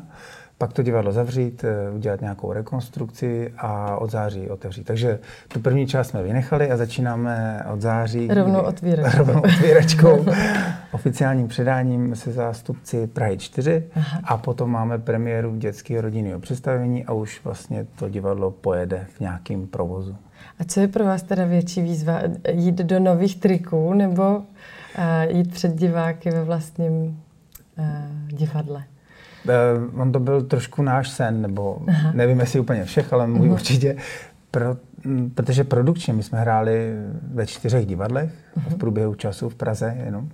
Pak 0.58 0.74
to 0.74 0.84
divadlo 0.84 1.12
zavřít, 1.12 1.64
uh, 1.90 1.96
udělat 1.96 2.22
nějakou 2.22 2.54
rekonstrukci 2.54 3.54
a 3.58 3.98
od 3.98 4.12
září 4.12 4.50
otevřít. 4.50 4.84
Takže 4.84 5.20
tu 5.48 5.60
první 5.60 5.88
část 5.88 6.08
jsme 6.08 6.24
vynechali 6.24 6.72
a 6.72 6.78
začínáme 6.78 7.66
od 7.74 7.82
září. 7.82 8.28
Rovnou 8.28 8.62
otvíračkou. 8.62 9.18
Rovnou 9.26 9.42
otvíračkou. 9.42 10.26
oficiálním 10.92 11.48
předáním 11.48 12.16
se 12.16 12.32
zástupci 12.32 13.08
Prahy 13.08 13.38
4 13.38 13.84
Aha. 13.96 14.20
a 14.24 14.38
potom 14.38 14.72
máme 14.72 15.00
premiéru 15.00 15.56
dětského 15.56 16.02
rodinného 16.02 16.40
představení 16.40 17.06
a 17.06 17.14
už 17.14 17.42
vlastně 17.44 17.88
to 17.96 18.10
divadlo 18.10 18.52
pojede 18.52 19.08
v 19.18 19.20
nějakém 19.20 19.68
provozu. 19.68 20.16
A 20.60 20.64
co 20.64 20.80
je 20.80 20.88
pro 20.88 21.06
vás 21.06 21.24
teda 21.24 21.46
větší 21.46 21.82
výzva? 21.82 22.22
Jít 22.52 22.76
do 22.76 23.00
nových 23.00 23.40
triků 23.40 23.94
nebo 23.94 24.38
uh, 24.38 24.44
jít 25.38 25.54
před 25.54 25.76
diváky 25.76 26.32
ve 26.32 26.44
vlastním 26.44 26.94
uh, 27.78 27.86
divadle? 28.28 28.84
Uh, 29.46 30.02
on 30.02 30.12
to 30.12 30.20
byl 30.20 30.42
trošku 30.42 30.82
náš 30.82 31.10
sen, 31.10 31.42
nebo 31.42 31.82
Aha. 31.88 32.12
nevím, 32.16 32.40
jestli 32.40 32.60
úplně 32.60 32.84
všech, 32.84 33.14
ale 33.14 33.28
můj 33.28 33.48
uh-huh. 33.48 33.54
určitě. 33.54 33.96
Pro, 34.52 34.78
protože 35.36 35.64
produkčně 35.64 36.14
my 36.14 36.24
jsme 36.24 36.42
hráli 36.42 36.94
ve 37.34 37.48
čtyřech 37.48 37.86
divadlech 37.86 38.32
uh-huh. 38.32 38.70
v 38.70 38.78
průběhu 38.78 39.16
času 39.16 39.50
v 39.50 39.56
Praze 39.56 39.98
jenom. 40.06 40.30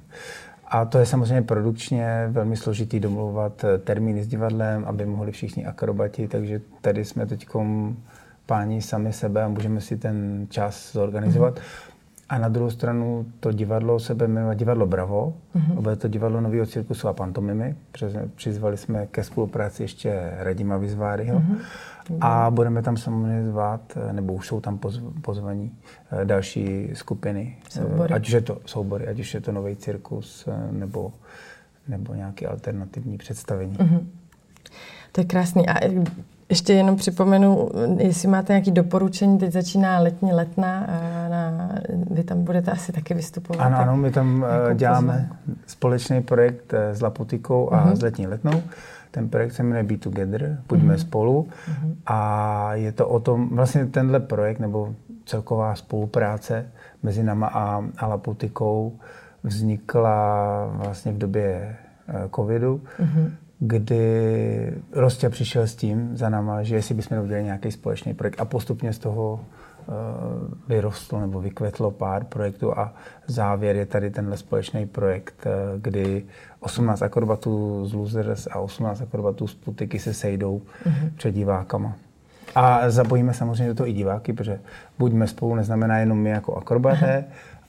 A 0.69 0.85
to 0.85 0.97
je 0.97 1.05
samozřejmě 1.05 1.41
produkčně 1.41 2.27
velmi 2.29 2.57
složitý 2.57 2.99
domlouvat 2.99 3.65
termíny 3.83 4.23
s 4.23 4.27
divadlem, 4.27 4.85
aby 4.85 5.05
mohli 5.05 5.31
všichni 5.31 5.65
akrobati, 5.65 6.27
takže 6.27 6.61
tady 6.81 7.05
jsme 7.05 7.25
teď 7.25 7.47
páni 8.47 8.81
sami 8.81 9.13
sebe 9.13 9.43
a 9.43 9.47
můžeme 9.47 9.81
si 9.81 9.97
ten 9.97 10.47
čas 10.49 10.93
zorganizovat. 10.93 11.55
Mm-hmm. 11.55 11.93
A 12.29 12.37
na 12.37 12.49
druhou 12.49 12.69
stranu 12.69 13.25
to 13.39 13.51
divadlo 13.51 13.99
sebe 13.99 14.27
jmenuje 14.27 14.55
divadlo 14.55 14.87
Bravo, 14.87 15.33
mm-hmm. 15.55 15.81
bude 15.81 15.95
to 15.95 16.07
divadlo 16.07 16.41
nového 16.41 16.65
cirkusu 16.65 17.07
a 17.07 17.13
pantomimy. 17.13 17.75
Přizvali 18.35 18.77
jsme 18.77 19.05
ke 19.05 19.23
spolupráci 19.23 19.83
ještě 19.83 20.33
Radima 20.37 20.77
Vizváryho. 20.77 21.39
Mm-hmm. 21.39 22.17
A 22.21 22.51
budeme 22.51 22.81
tam 22.81 22.97
samozřejmě 22.97 23.43
zvát, 23.43 23.97
nebo 24.11 24.33
už 24.33 24.47
jsou 24.47 24.59
tam 24.59 24.79
pozvaní 25.21 25.71
eh, 26.11 26.25
další 26.25 26.89
skupiny. 26.93 27.57
Soubory. 27.69 28.13
Ať 28.13 28.27
už 28.27 28.31
je 28.31 28.41
to 28.41 28.57
soubory, 28.65 29.07
ať 29.07 29.19
už 29.19 29.33
je 29.33 29.41
to 29.41 29.51
nový 29.51 29.75
cirkus, 29.75 30.47
eh, 30.47 30.71
nebo, 30.71 31.11
nebo 31.87 32.13
nějaké 32.13 32.47
alternativní 32.47 33.17
představení. 33.17 33.73
Mm-hmm. 33.73 34.05
To 35.11 35.21
je 35.21 35.25
krásný. 35.25 35.67
A 35.67 35.79
ještě 36.49 36.73
jenom 36.73 36.95
připomenu, 36.95 37.69
jestli 37.97 38.27
máte 38.27 38.53
nějaké 38.53 38.71
doporučení, 38.71 39.37
teď 39.37 39.51
začíná 39.51 39.99
letní 39.99 40.33
letna, 40.33 40.87
na, 41.29 41.69
vy 42.11 42.23
tam 42.23 42.43
budete 42.43 42.71
asi 42.71 42.91
taky 42.91 43.13
vystupovat. 43.13 43.65
Ano, 43.65 43.77
ano, 43.77 43.97
my 43.97 44.11
tam 44.11 44.45
eh, 44.71 44.75
děláme 44.75 45.29
pozvat. 45.29 45.57
společný 45.65 46.23
projekt 46.23 46.73
eh, 46.73 46.95
s 46.95 47.01
Laputikou 47.01 47.73
a 47.73 47.85
uh-huh. 47.85 47.95
s 47.95 48.01
letní 48.01 48.27
letnou. 48.27 48.61
Ten 49.11 49.29
projekt 49.29 49.51
se 49.51 49.63
jmenuje 49.63 49.83
Be 49.83 49.97
Together, 49.97 50.57
Buďme 50.69 50.95
uh-huh. 50.95 51.01
spolu. 51.01 51.47
Uh-huh. 51.69 51.95
A 52.05 52.75
je 52.75 52.91
to 52.91 53.07
o 53.07 53.19
tom, 53.19 53.49
vlastně 53.49 53.85
tenhle 53.85 54.19
projekt, 54.19 54.59
nebo 54.59 54.95
celková 55.25 55.75
spolupráce 55.75 56.65
mezi 57.03 57.23
náma 57.23 57.47
a, 57.47 57.83
a 57.97 58.07
Laputikou 58.07 58.99
vznikla 59.43 60.69
vlastně 60.73 61.11
v 61.11 61.17
době 61.17 61.75
eh, 62.07 62.29
covidu. 62.35 62.81
Uh-huh 62.99 63.31
kdy 63.59 64.73
Rostě 64.91 65.29
přišel 65.29 65.67
s 65.67 65.75
tím 65.75 66.17
za 66.17 66.29
náma, 66.29 66.63
že 66.63 66.75
jestli 66.75 66.95
bychom 66.95 67.19
udělali 67.19 67.43
nějaký 67.43 67.71
společný 67.71 68.13
projekt 68.13 68.41
a 68.41 68.45
postupně 68.45 68.93
z 68.93 68.99
toho 68.99 69.33
uh, 69.87 69.93
vyrostlo 70.67 71.21
nebo 71.21 71.41
vykvetlo 71.41 71.91
pár 71.91 72.23
projektů 72.23 72.77
a 72.77 72.93
závěr 73.27 73.75
je 73.75 73.85
tady 73.85 74.09
tenhle 74.11 74.37
společný 74.37 74.85
projekt, 74.85 75.45
uh, 75.45 75.81
kdy 75.81 76.25
18 76.59 77.01
akrobatů 77.01 77.85
z 77.85 77.93
Losers 77.93 78.47
a 78.51 78.59
18 78.59 79.01
akrobatů 79.01 79.47
z 79.47 79.55
Putiky 79.55 79.99
se 79.99 80.13
sejdou 80.13 80.61
mm-hmm. 80.85 81.11
před 81.15 81.31
divákama. 81.31 81.95
A 82.55 82.89
zapojíme 82.89 83.33
samozřejmě 83.33 83.67
do 83.67 83.75
toho 83.75 83.87
i 83.87 83.93
diváky, 83.93 84.33
protože 84.33 84.59
buďme 84.99 85.27
spolu 85.27 85.55
neznamená 85.55 85.97
jenom 85.97 86.17
my 86.17 86.29
jako 86.29 86.55
akrobaté, 86.55 87.25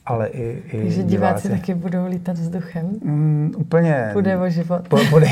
ale 0.08 0.26
i, 0.26 0.62
i 0.72 0.82
Takže 0.82 1.02
diváci 1.02 1.48
taky 1.48 1.74
budou 1.74 2.06
lítat 2.06 2.38
vzduchem? 2.38 2.86
Mm, 3.02 3.52
úplně. 3.56 4.10
Bude 4.12 4.38
o 4.38 4.48
život. 4.48 4.88
Po, 4.88 4.98
bude, 5.10 5.28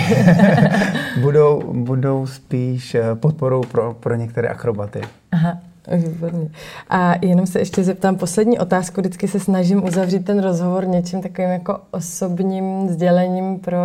budou, 1.20 1.72
budou 1.72 2.26
spíš 2.26 2.94
eh, 2.94 3.14
podporou 3.14 3.62
pro, 3.62 3.94
pro 3.94 4.14
některé 4.14 4.48
akrobaty. 4.48 5.00
Aha. 5.32 5.58
Výborně. 5.96 6.48
A 6.90 7.14
jenom 7.22 7.46
se 7.46 7.58
ještě 7.58 7.84
zeptám 7.84 8.16
poslední 8.16 8.58
otázku. 8.58 9.00
Vždycky 9.00 9.28
se 9.28 9.40
snažím 9.40 9.84
uzavřít 9.84 10.24
ten 10.24 10.42
rozhovor 10.42 10.86
něčím 10.86 11.22
takovým 11.22 11.50
jako 11.50 11.80
osobním 11.90 12.88
sdělením 12.88 13.58
pro 13.58 13.78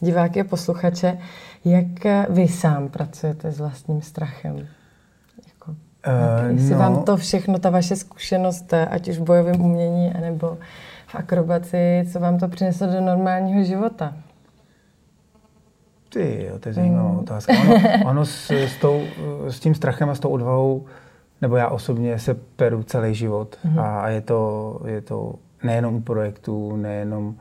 diváky 0.00 0.40
a 0.40 0.44
posluchače. 0.44 1.18
Jak 1.64 1.86
vy 2.28 2.48
sám 2.48 2.88
pracujete 2.88 3.52
s 3.52 3.58
vlastním 3.58 4.02
strachem? 4.02 4.66
Uh, 6.06 6.56
Jestli 6.56 6.72
no. 6.72 6.78
vám 6.78 7.02
to 7.02 7.16
všechno, 7.16 7.58
ta 7.58 7.70
vaše 7.70 7.96
zkušenost, 7.96 8.74
ať 8.90 9.08
už 9.08 9.18
v 9.18 9.22
bojovém 9.22 9.60
umění, 9.60 10.12
nebo 10.20 10.58
v 11.06 11.14
akrobaci, 11.14 12.04
co 12.12 12.20
vám 12.20 12.38
to 12.38 12.48
přineslo 12.48 12.86
do 12.86 13.00
normálního 13.00 13.64
života? 13.64 14.12
Ty, 16.08 16.46
jo, 16.50 16.58
to 16.58 16.68
je 16.68 16.72
zajímavá 16.72 17.08
mm. 17.08 17.18
otázka. 17.18 17.52
Ono, 17.52 18.10
ono 18.10 18.24
s, 18.24 18.50
s, 18.50 18.76
tou, 18.76 19.02
s 19.46 19.60
tím 19.60 19.74
strachem 19.74 20.10
a 20.10 20.14
s 20.14 20.20
tou 20.20 20.28
odvahou, 20.28 20.84
nebo 21.42 21.56
já 21.56 21.68
osobně 21.68 22.18
se 22.18 22.34
peru 22.34 22.82
celý 22.82 23.14
život 23.14 23.56
mm. 23.64 23.78
a, 23.78 24.00
a 24.00 24.08
je, 24.08 24.20
to, 24.20 24.80
je 24.86 25.00
to 25.00 25.34
nejenom 25.62 25.94
u 25.94 26.00
projektů, 26.00 26.76
nejenom 26.76 27.26
uh, 27.26 27.34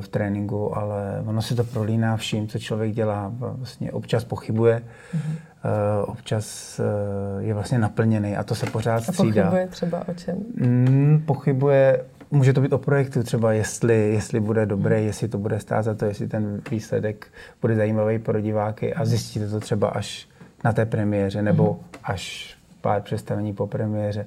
v 0.00 0.08
tréninku, 0.08 0.76
ale 0.76 1.22
ono 1.26 1.42
se 1.42 1.54
to 1.54 1.64
prolíná 1.64 2.16
vším, 2.16 2.48
co 2.48 2.58
člověk 2.58 2.92
dělá. 2.92 3.32
Vlastně 3.38 3.92
občas 3.92 4.24
pochybuje, 4.24 4.82
mm. 5.14 5.20
uh, 5.20 6.10
občas 6.10 6.78
uh, 6.80 7.44
je 7.44 7.54
vlastně 7.54 7.78
naplněný 7.78 8.36
a 8.36 8.42
to 8.42 8.54
se 8.54 8.66
pořád 8.66 9.00
střídá. 9.00 9.42
A 9.42 9.44
pochybuje 9.44 9.66
třeba 9.66 10.08
o 10.08 10.14
čem? 10.14 10.36
Mm, 10.56 11.22
pochybuje 11.26 12.04
Může 12.30 12.52
to 12.52 12.60
být 12.60 12.72
o 12.72 12.78
projektu 12.78 13.22
třeba, 13.22 13.52
jestli, 13.52 14.12
jestli 14.12 14.40
bude 14.40 14.66
dobré, 14.66 14.96
hmm. 14.96 15.06
jestli 15.06 15.28
to 15.28 15.38
bude 15.38 15.60
stát 15.60 15.82
za 15.82 15.94
to, 15.94 16.04
jestli 16.04 16.28
ten 16.28 16.60
výsledek 16.70 17.26
bude 17.62 17.76
zajímavý 17.76 18.18
pro 18.18 18.40
diváky 18.40 18.94
a 18.94 19.04
zjistíte 19.04 19.48
to 19.48 19.60
třeba 19.60 19.88
až 19.88 20.28
na 20.64 20.72
té 20.72 20.86
premiéře 20.86 21.42
nebo 21.42 21.72
hmm. 21.72 21.82
až 22.04 22.56
pár 22.80 23.02
představení 23.02 23.54
po 23.54 23.66
premiéře. 23.66 24.26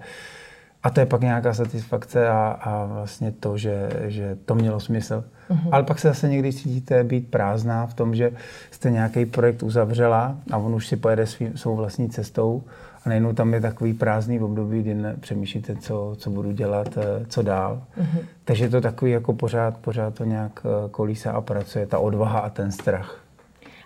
A 0.83 0.89
to 0.89 0.99
je 0.99 1.05
pak 1.05 1.21
nějaká 1.21 1.53
satisfakce 1.53 2.29
a, 2.29 2.59
a 2.61 2.85
vlastně 2.85 3.31
to, 3.31 3.57
že, 3.57 3.89
že 4.07 4.37
to 4.45 4.55
mělo 4.55 4.79
smysl. 4.79 5.23
Mm-hmm. 5.49 5.69
Ale 5.71 5.83
pak 5.83 5.99
se 5.99 6.07
zase 6.07 6.29
někdy 6.29 6.53
cítíte 6.53 7.03
být 7.03 7.31
prázdná 7.31 7.87
v 7.87 7.93
tom, 7.93 8.15
že 8.15 8.31
jste 8.71 8.91
nějaký 8.91 9.25
projekt 9.25 9.63
uzavřela 9.63 10.37
a 10.51 10.57
on 10.57 10.75
už 10.75 10.87
si 10.87 10.95
pojede 10.95 11.27
svý, 11.27 11.51
svou 11.55 11.75
vlastní 11.75 12.09
cestou 12.09 12.63
a 13.05 13.09
najednou 13.09 13.33
tam 13.33 13.53
je 13.53 13.61
takový 13.61 13.93
prázdný 13.93 14.39
období, 14.39 14.81
kdy 14.81 14.95
přemýšlíte, 15.19 15.75
co, 15.75 16.15
co 16.17 16.29
budu 16.29 16.51
dělat, 16.51 16.97
eh, 16.97 17.25
co 17.25 17.41
dál. 17.41 17.81
Mm-hmm. 17.97 18.21
Takže 18.45 18.65
je 18.65 18.69
to 18.69 18.81
takový 18.81 19.11
jako 19.11 19.33
pořád, 19.33 19.77
pořád 19.77 20.13
to 20.13 20.23
nějak 20.23 20.65
eh, 20.65 20.89
kolísa 20.89 21.31
a 21.31 21.41
pracuje, 21.41 21.85
ta 21.85 21.99
odvaha 21.99 22.39
a 22.39 22.49
ten 22.49 22.71
strach. 22.71 23.21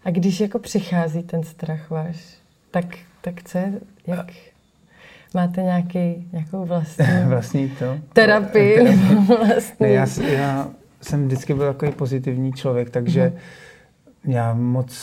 A 0.06 0.10
když 0.10 0.40
jako 0.40 0.60
přichází 0.60 1.24
ten 1.24 1.44
strach 1.44 1.90
váš, 1.90 2.38
tak, 2.72 2.86
tak 3.22 3.44
co 3.44 3.58
je, 3.58 3.74
jak... 4.08 4.32
Máte 5.36 5.62
nějaký, 5.62 6.30
nějakou 6.32 6.66
vlastní, 6.66 7.06
vlastní 7.26 7.70
to? 7.70 7.98
terapii? 8.14 8.98
vlastní. 9.26 9.76
Ne, 9.80 9.90
já, 9.90 10.06
já 10.22 10.68
jsem 11.04 11.26
vždycky 11.26 11.54
byl 11.54 11.74
takový 11.74 11.92
pozitivní 11.92 12.54
člověk, 12.54 12.90
takže 12.90 13.34
mm-hmm. 13.36 14.32
já 14.32 14.54
moc 14.54 14.94